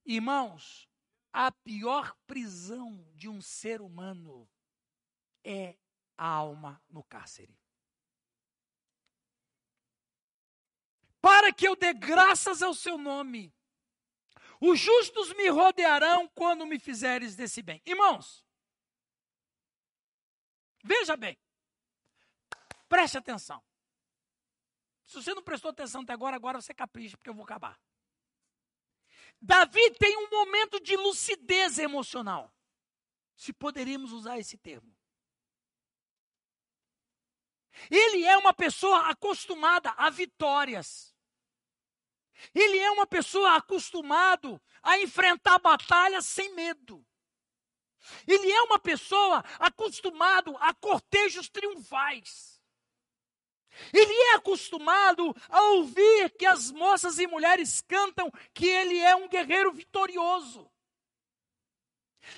[0.06, 0.89] Irmãos,
[1.32, 4.48] a pior prisão de um ser humano
[5.44, 5.76] é
[6.16, 7.58] a alma no cárcere.
[11.20, 13.54] Para que eu dê graças ao seu nome.
[14.60, 17.80] Os justos me rodearão quando me fizeres desse bem.
[17.86, 18.44] Irmãos,
[20.84, 21.38] veja bem,
[22.88, 23.62] preste atenção.
[25.06, 27.80] Se você não prestou atenção até agora, agora você capricha, porque eu vou acabar.
[29.40, 32.52] Davi tem um momento de lucidez emocional,
[33.34, 34.94] se poderíamos usar esse termo.
[37.90, 41.14] Ele é uma pessoa acostumada a vitórias.
[42.54, 47.06] Ele é uma pessoa acostumado a enfrentar batalhas sem medo.
[48.26, 52.59] Ele é uma pessoa acostumado a cortejos triunfais.
[53.92, 59.28] Ele é acostumado a ouvir que as moças e mulheres cantam que ele é um
[59.28, 60.70] guerreiro vitorioso.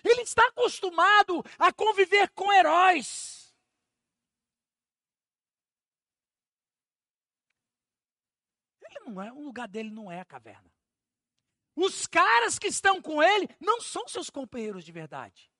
[0.05, 3.55] Ele está acostumado a conviver com heróis.
[8.83, 10.71] Ele não é, o lugar dele não é a caverna.
[11.75, 15.51] Os caras que estão com ele não são seus companheiros de verdade.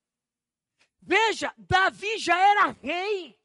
[1.01, 3.42] Veja, Davi já era rei.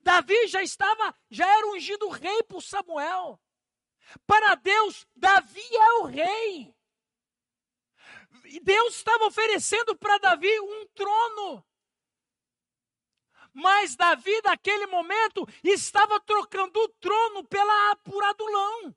[0.00, 3.40] Davi já estava, já era ungido rei por Samuel.
[4.26, 6.74] Para Deus, Davi é o rei.
[8.44, 11.64] E Deus estava oferecendo para Davi um trono.
[13.52, 18.94] Mas Davi, naquele momento, estava trocando o trono pela, por Adulão.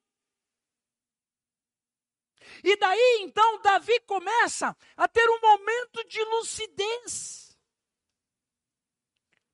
[2.63, 7.50] E daí, então, Davi começa a ter um momento de lucidez.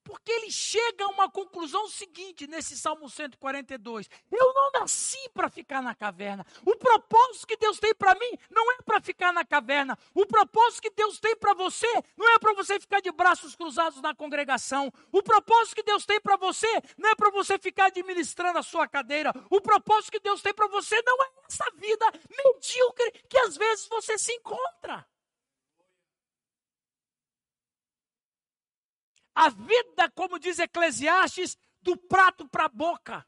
[0.08, 5.82] Porque ele chega a uma conclusão seguinte nesse Salmo 142: Eu não nasci para ficar
[5.82, 6.46] na caverna.
[6.66, 10.00] O propósito que Deus tem para mim não é para ficar na caverna.
[10.14, 14.02] O propósito que Deus tem para você não é para você ficar de braços cruzados
[14.02, 14.90] na congregação.
[15.12, 18.88] O propósito que Deus tem para você não é para você ficar administrando a sua
[18.88, 19.34] cadeira.
[19.50, 23.88] O propósito que Deus tem para você não é essa vida medíocre que às vezes
[23.90, 25.06] você se encontra.
[29.38, 33.24] A vida, como diz Eclesiastes, do prato para a boca.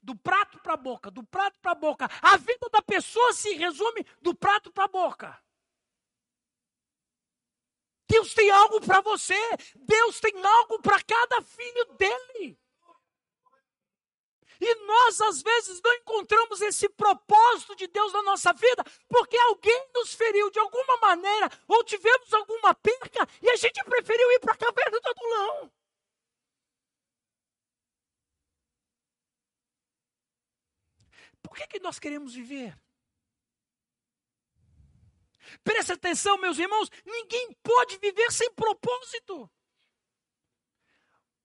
[0.00, 2.08] Do prato para a boca, do prato para a boca.
[2.22, 5.44] A vida da pessoa se resume do prato para a boca.
[8.08, 9.34] Deus tem algo para você.
[9.74, 12.56] Deus tem algo para cada filho dele.
[14.60, 19.88] E nós, às vezes, não encontramos esse propósito de Deus na nossa vida, porque alguém
[19.94, 24.52] nos feriu de alguma maneira, ou tivemos alguma perca, e a gente preferiu ir para
[24.52, 25.72] a caverna do adulão.
[31.42, 32.78] Por que, que nós queremos viver?
[35.64, 39.50] Preste atenção, meus irmãos, ninguém pode viver sem propósito.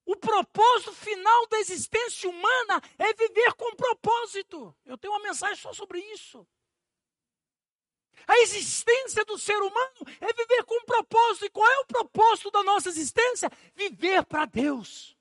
[0.05, 4.75] O propósito final da existência humana é viver com propósito.
[4.85, 6.47] Eu tenho uma mensagem só sobre isso.
[8.27, 11.45] A existência do ser humano é viver com propósito.
[11.45, 13.51] E qual é o propósito da nossa existência?
[13.73, 15.17] Viver para Deus.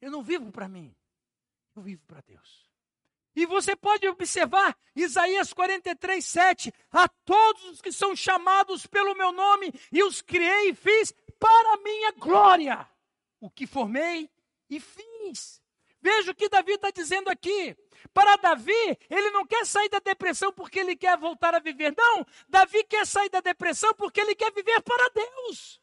[0.00, 0.94] Eu não vivo para mim,
[1.74, 2.66] eu vivo para Deus.
[3.34, 6.72] E você pode observar Isaías 43, 7.
[6.90, 11.74] A todos os que são chamados pelo meu nome, e os criei e fiz para
[11.74, 12.88] a minha glória
[13.40, 14.30] o que formei
[14.68, 15.60] e fiz.
[16.00, 17.76] Veja o que Davi está dizendo aqui.
[18.12, 21.94] Para Davi, ele não quer sair da depressão porque ele quer voltar a viver.
[21.96, 25.80] Não, Davi quer sair da depressão porque ele quer viver para Deus.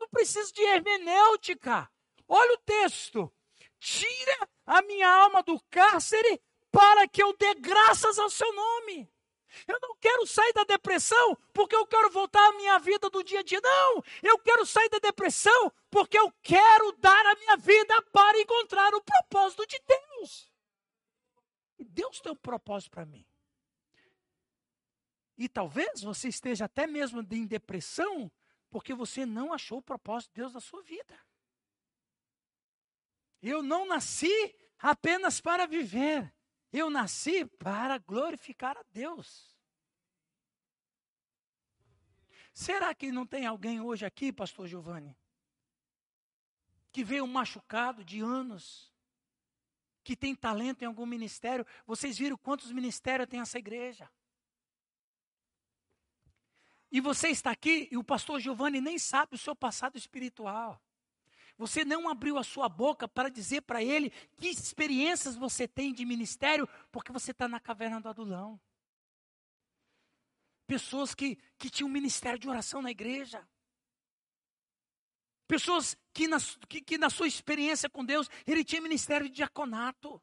[0.00, 1.90] não preciso de hermenêutica.
[2.26, 3.32] Olha o texto.
[3.78, 9.08] Tira a minha alma do cárcere para que eu dê graças ao seu nome.
[9.66, 13.40] Eu não quero sair da depressão porque eu quero voltar à minha vida do dia
[13.40, 13.60] a dia.
[13.60, 18.94] Não, eu quero sair da depressão porque eu quero dar a minha vida para encontrar
[18.94, 20.50] o propósito de Deus.
[21.78, 23.24] E Deus tem um propósito para mim.
[25.36, 28.30] E talvez você esteja até mesmo em depressão
[28.70, 31.18] porque você não achou o propósito de Deus na sua vida.
[33.40, 36.34] Eu não nasci apenas para viver.
[36.72, 39.56] Eu nasci para glorificar a Deus.
[42.52, 45.16] Será que não tem alguém hoje aqui, pastor Giovanni,
[46.90, 48.92] que veio machucado de anos,
[50.02, 51.64] que tem talento em algum ministério?
[51.86, 54.10] Vocês viram quantos ministérios tem essa igreja?
[56.90, 60.82] E você está aqui e o pastor Giovanni nem sabe o seu passado espiritual.
[61.58, 66.06] Você não abriu a sua boca para dizer para ele que experiências você tem de
[66.06, 68.58] ministério, porque você está na caverna do adulão
[70.68, 73.42] pessoas que, que tinham ministério de oração na igreja.
[75.48, 76.36] Pessoas que na,
[76.68, 80.22] que, que na sua experiência com Deus, ele tinha ministério de diaconato.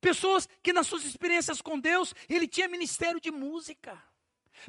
[0.00, 4.02] Pessoas que nas suas experiências com Deus, ele tinha ministério de música.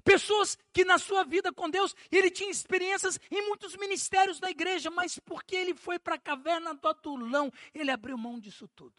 [0.03, 4.89] Pessoas que na sua vida com Deus, ele tinha experiências em muitos ministérios da igreja,
[4.89, 8.95] mas porque ele foi para a caverna do adulão, ele abriu mão disso tudo.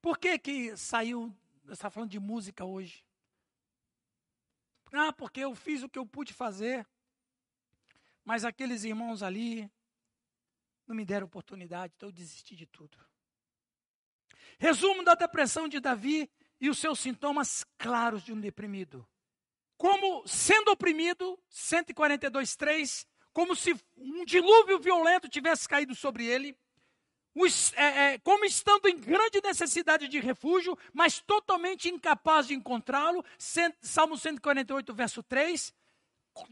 [0.00, 3.04] Por que que saiu você está falando de música hoje.
[4.92, 6.86] Ah, porque eu fiz o que eu pude fazer.
[8.24, 9.70] Mas aqueles irmãos ali
[10.86, 12.98] não me deram oportunidade, então eu desisti de tudo.
[14.58, 16.30] Resumo da depressão de Davi
[16.62, 19.04] e os seus sintomas claros de um deprimido.
[19.76, 26.56] Como sendo oprimido, 142:3, como se um dilúvio violento tivesse caído sobre ele
[27.74, 33.24] é, é, como estando em grande necessidade de refúgio, mas totalmente incapaz de encontrá-lo.
[33.80, 35.72] Salmo 148, verso 3.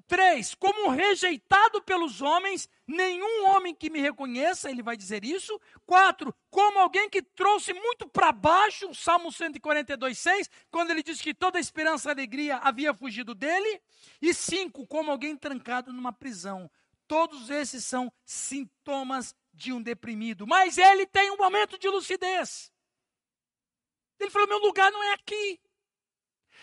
[0.07, 0.55] 3.
[0.55, 5.59] Como rejeitado pelos homens, nenhum homem que me reconheça, ele vai dizer isso.
[5.87, 6.35] 4.
[6.51, 11.59] Como alguém que trouxe muito para baixo, Salmo 142, 6, quando ele diz que toda
[11.59, 13.81] a esperança e alegria havia fugido dele.
[14.21, 14.87] E 5.
[14.87, 16.71] Como alguém trancado numa prisão.
[17.07, 22.73] Todos esses são sintomas de um deprimido, mas ele tem um momento de lucidez.
[24.21, 25.59] Ele falou: meu lugar não é aqui.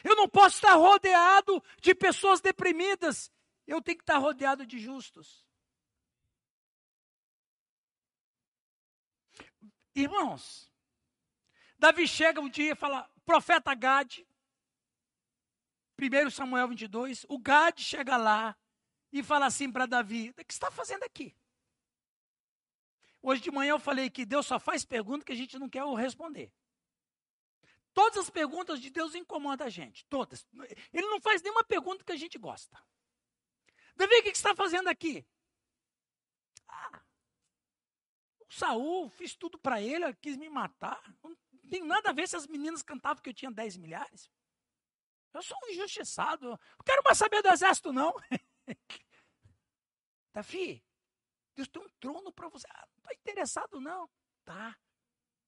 [0.04, 3.32] Eu não posso estar rodeado de pessoas deprimidas.
[3.66, 5.45] Eu tenho que estar rodeado de justos.
[9.95, 10.72] Irmãos,
[11.78, 14.28] Davi chega um dia e fala: profeta Gade,
[16.00, 18.56] 1 Samuel 22, o Gade chega lá
[19.12, 21.36] e fala assim para Davi: o que você está fazendo aqui?
[23.22, 25.84] Hoje de manhã eu falei que Deus só faz perguntas que a gente não quer
[25.95, 26.54] responder.
[27.98, 30.45] Todas as perguntas de Deus incomodam a gente, todas.
[30.93, 32.80] Ele não faz nenhuma pergunta que a gente gosta.
[33.95, 35.28] Davi, o que você está fazendo aqui?
[36.68, 37.02] Ah,
[38.39, 41.02] o Saul, fiz tudo para ele, quis me matar.
[41.24, 41.36] Não
[41.72, 44.30] tem nada a ver se as meninas cantavam que eu tinha 10 milhares.
[45.34, 46.50] Eu sou um injustiçado.
[46.50, 48.14] Não quero mais saber do exército, não.
[50.32, 50.86] Davi,
[51.56, 52.68] Deus tem um trono para você.
[52.70, 54.08] Ah, não está interessado, não.
[54.45, 54.78] Tá.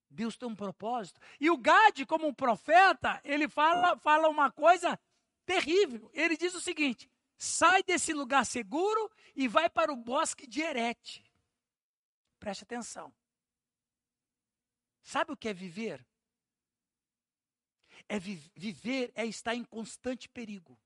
[0.09, 1.21] Deus tem um propósito.
[1.39, 4.99] E o Gade, como um profeta, ele fala, fala uma coisa
[5.45, 6.09] terrível.
[6.13, 11.23] Ele diz o seguinte: sai desse lugar seguro e vai para o bosque de Erete.
[12.39, 13.13] Preste atenção.
[15.01, 16.05] Sabe o que é viver?
[18.07, 20.79] É vi viver é estar em constante perigo.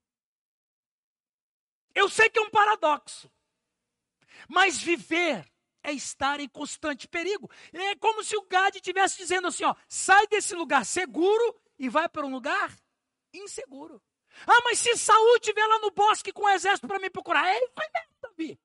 [1.94, 3.30] Eu sei que é um paradoxo.
[4.48, 5.50] Mas viver
[5.84, 7.48] é estar em constante perigo.
[7.72, 12.08] É como se o Gade estivesse dizendo assim: ó, sai desse lugar seguro e vai
[12.08, 12.74] para um lugar
[13.32, 14.02] inseguro.
[14.46, 17.72] Ah, mas se Saul estiver lá no bosque com o exército para me procurar, isso
[17.78, 18.60] aí mesmo, Davi.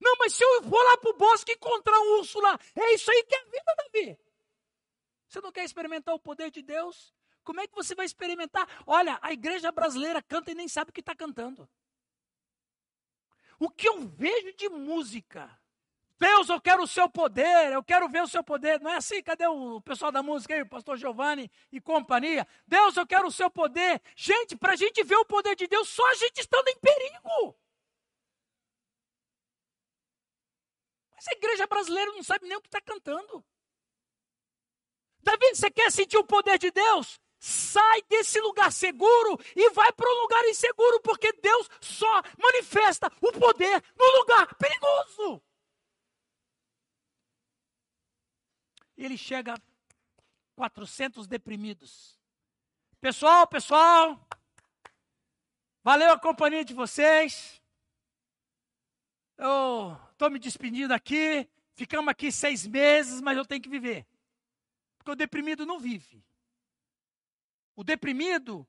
[0.00, 3.10] Não, mas se eu for lá para o bosque encontrar um urso lá, é isso
[3.10, 4.18] aí que é vida, Davi.
[5.26, 7.12] Você não quer experimentar o poder de Deus?
[7.42, 8.68] Como é que você vai experimentar?
[8.86, 11.68] Olha, a igreja brasileira canta e nem sabe o que está cantando.
[13.58, 15.50] O que eu vejo de música.
[16.22, 18.80] Deus, eu quero o seu poder, eu quero ver o seu poder.
[18.80, 19.20] Não é assim?
[19.20, 22.46] Cadê o pessoal da música aí, o pastor Giovanni e companhia?
[22.64, 24.00] Deus, eu quero o seu poder.
[24.14, 27.58] Gente, para a gente ver o poder de Deus, só a gente estando em perigo.
[31.16, 33.44] Mas a igreja brasileira não sabe nem o que está cantando.
[35.24, 37.20] Davi, você quer sentir o poder de Deus?
[37.44, 43.32] sai desse lugar seguro e vai para um lugar inseguro, porque Deus só manifesta o
[43.32, 45.42] poder no lugar perigoso.
[49.04, 49.60] Ele chega
[50.54, 52.20] 400 deprimidos.
[53.00, 54.28] Pessoal, pessoal,
[55.82, 57.60] valeu a companhia de vocês.
[59.36, 61.48] Eu estou me despedindo aqui.
[61.74, 64.06] Ficamos aqui seis meses, mas eu tenho que viver.
[64.98, 66.24] Porque o deprimido não vive.
[67.74, 68.64] O deprimido,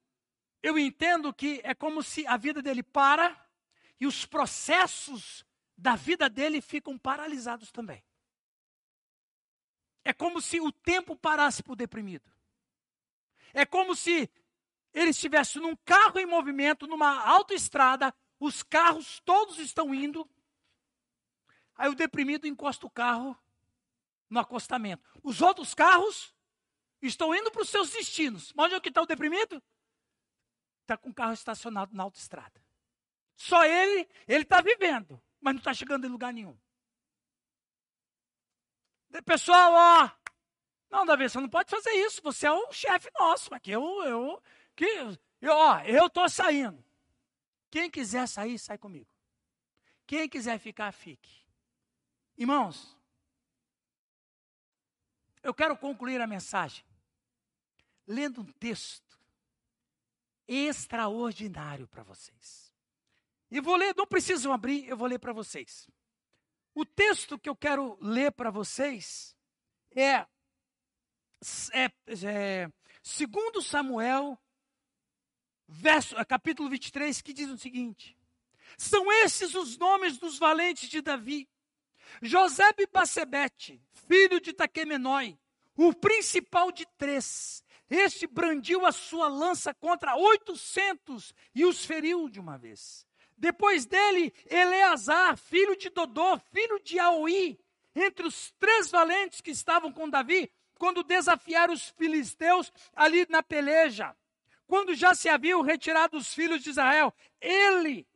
[0.63, 3.39] eu entendo que é como se a vida dele para
[3.99, 5.45] e os processos
[5.77, 8.03] da vida dele ficam paralisados também.
[10.04, 12.30] É como se o tempo parasse para o deprimido.
[13.54, 14.30] É como se
[14.93, 20.30] ele estivesse num carro em movimento, numa autoestrada, os carros todos estão indo.
[21.76, 23.38] Aí o deprimido encosta o carro
[24.30, 25.04] no acostamento.
[25.24, 26.34] Os outros carros
[27.01, 28.51] estão indo para os seus destinos.
[28.54, 29.62] Mas onde é que está o deprimido?
[30.82, 32.62] Está com o carro estacionado na autoestrada.
[33.36, 36.58] Só ele, ele está vivendo, mas não está chegando em lugar nenhum.
[39.22, 40.24] Pessoal, ó,
[40.93, 42.22] não, Davi, você não pode fazer isso.
[42.22, 43.53] Você é o chefe nosso.
[43.53, 44.43] Aqui eu, eu,
[44.76, 44.86] que,
[45.41, 46.84] eu, ó, eu estou saindo.
[47.72, 49.09] Quem quiser sair, sai comigo.
[50.05, 51.43] Quem quiser ficar, fique.
[52.38, 52.95] Irmãos,
[55.41, 56.86] eu quero concluir a mensagem
[58.05, 59.20] lendo um texto
[60.47, 62.72] extraordinário para vocês.
[63.49, 65.88] E vou ler, não precisam abrir, eu vou ler para vocês.
[66.76, 69.36] O texto que eu quero ler para vocês
[69.95, 70.26] é,
[71.74, 71.91] é,
[72.26, 72.69] é
[73.01, 74.39] segundo Samuel,
[75.67, 78.17] verso, capítulo 23, que diz o seguinte:
[78.78, 81.47] São esses os nomes dos valentes de Davi.
[82.21, 85.38] José Bacebete, filho de Taquemenói,
[85.76, 87.63] o principal de três.
[87.89, 93.05] Este brandiu a sua lança contra oitocentos e os feriu de uma vez.
[93.38, 97.59] Depois dele, Eleazar, filho de Dodô, filho de Aoi,
[97.95, 104.15] entre os três valentes que estavam com Davi, quando desafiaram os filisteus ali na peleja.
[104.67, 108.07] Quando já se haviam retirado os filhos de Israel, ele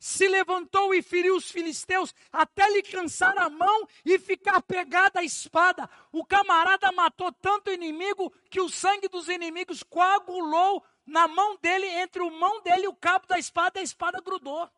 [0.00, 5.22] se levantou e feriu os filisteus até lhe cansar a mão e ficar pegada à
[5.22, 5.88] espada.
[6.10, 12.22] O camarada matou tanto inimigo que o sangue dos inimigos coagulou na mão dele, entre
[12.22, 14.70] o mão dele e o cabo da espada, a espada grudou.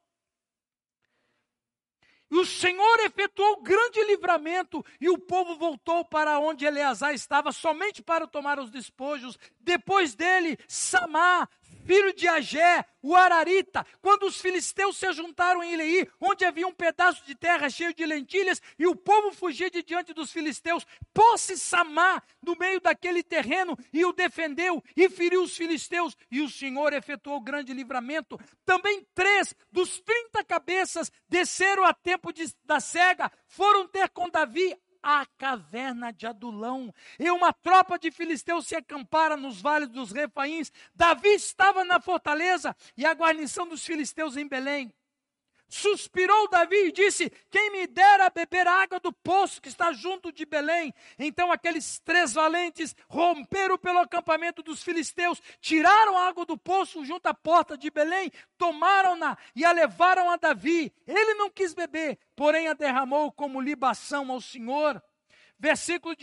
[2.30, 8.02] E o Senhor efetuou grande livramento, e o povo voltou para onde Eleazar estava, somente
[8.02, 9.38] para tomar os despojos.
[9.60, 11.46] Depois dele, Samar,
[11.84, 16.72] filho de Agé, o Ararita, quando os filisteus se juntaram em Elei, onde havia um
[16.72, 21.56] pedaço de terra cheio de lentilhas, e o povo fugia de diante dos filisteus, pôs-se
[21.58, 26.92] Samar no meio daquele terreno e o defendeu, e feriu os filisteus, e o Senhor
[26.92, 28.38] efetuou grande livramento.
[28.64, 34.76] Também três dos trinta cabeças desceram a tempo de, da cega, foram ter com Davi
[35.02, 36.94] a caverna de Adulão.
[37.18, 40.70] E uma tropa de filisteus se acampara nos vales dos Refaíns.
[40.94, 44.92] Davi estava na fortaleza e a guarnição dos filisteus em Belém.
[45.72, 50.30] Suspirou Davi e disse: Quem me dera beber a água do poço que está junto
[50.30, 50.92] de Belém.
[51.18, 57.26] Então aqueles três valentes romperam pelo acampamento dos filisteus, tiraram a água do poço junto
[57.26, 60.92] à porta de Belém, tomaram-na e a levaram a Davi.
[61.06, 65.02] Ele não quis beber, porém a derramou como libação ao Senhor
[65.62, 66.16] versículo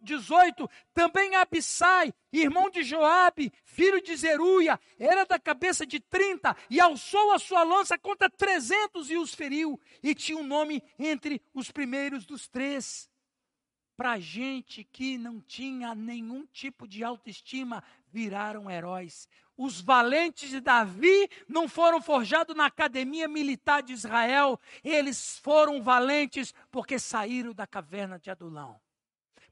[0.00, 6.80] 18, também Abissai, irmão de Joabe, filho de Zeruia, era da cabeça de 30, e
[6.80, 11.72] alçou a sua lança contra 300 e os feriu, e tinha um nome entre os
[11.72, 13.09] primeiros dos três.
[14.00, 19.28] Para gente que não tinha nenhum tipo de autoestima, viraram heróis.
[19.58, 26.54] Os valentes de Davi não foram forjados na academia militar de Israel, eles foram valentes
[26.70, 28.80] porque saíram da caverna de Adulão.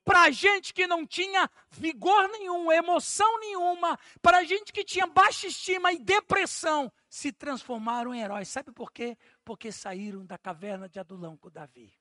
[0.03, 5.93] Para gente que não tinha vigor nenhum, emoção nenhuma, para gente que tinha baixa estima
[5.93, 8.49] e depressão, se transformaram em heróis.
[8.49, 9.19] Sabe por quê?
[9.45, 11.98] Porque saíram da caverna de Adulão com Davi.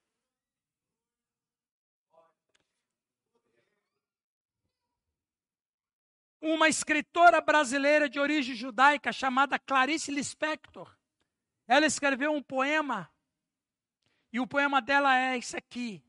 [6.54, 10.96] Uma escritora brasileira de origem judaica chamada Clarice Lispector.
[11.68, 13.12] Ela escreveu um poema,
[14.32, 16.04] e o poema dela é esse aqui.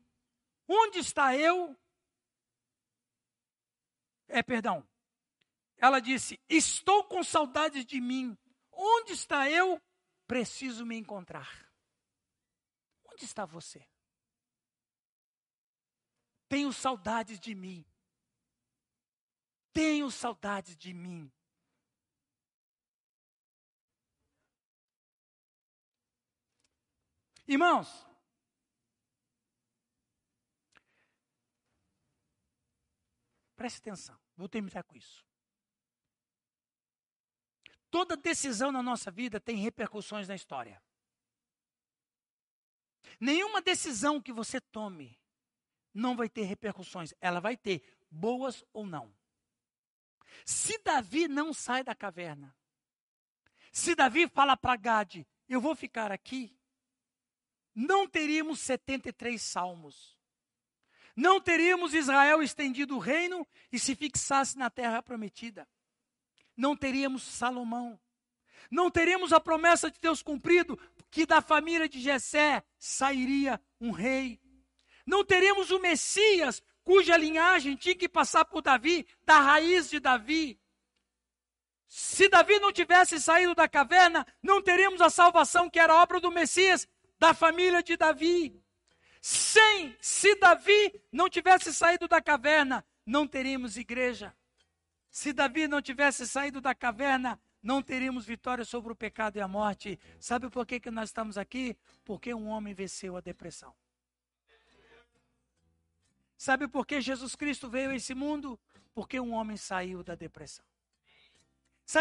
[0.67, 1.75] Onde está eu?
[4.27, 4.87] É, perdão.
[5.77, 8.37] Ela disse: Estou com saudades de mim.
[8.71, 9.81] Onde está eu?
[10.27, 11.69] Preciso me encontrar.
[13.11, 13.85] Onde está você?
[16.47, 17.85] Tenho saudades de mim
[19.73, 21.31] tenho saudades de mim.
[27.47, 28.07] Irmãos,
[33.55, 35.25] preste atenção, vou terminar com isso.
[37.89, 40.81] Toda decisão na nossa vida tem repercussões na história.
[43.19, 45.19] Nenhuma decisão que você tome
[45.93, 47.13] não vai ter repercussões.
[47.19, 49.13] Ela vai ter, boas ou não.
[50.45, 52.55] Se Davi não sai da caverna,
[53.71, 56.57] se Davi fala para Gade, eu vou ficar aqui,
[57.73, 60.17] não teríamos 73 salmos.
[61.15, 65.67] Não teríamos Israel estendido o reino e se fixasse na terra prometida.
[66.55, 67.99] não teríamos Salomão.
[68.69, 70.77] Não teríamos a promessa de Deus cumprido,
[71.09, 74.39] que da família de Jessé sairia um rei.
[75.05, 80.59] Não teríamos o Messias, cuja linhagem tinha que passar por Davi, da raiz de Davi.
[81.87, 86.31] Se Davi não tivesse saído da caverna, não teríamos a salvação que era obra do
[86.31, 86.87] Messias,
[87.19, 88.59] da família de Davi.
[89.21, 94.35] Sem, se Davi não tivesse saído da caverna, não teríamos igreja.
[95.11, 99.47] Se Davi não tivesse saído da caverna, não teríamos vitória sobre o pecado e a
[99.47, 99.99] morte.
[100.19, 101.77] Sabe por que, que nós estamos aqui?
[102.03, 103.75] Porque um homem venceu a depressão.
[106.39, 108.57] Sabe por que Jesus Cristo veio a esse mundo?
[108.93, 110.63] Porque um homem saiu da depressão.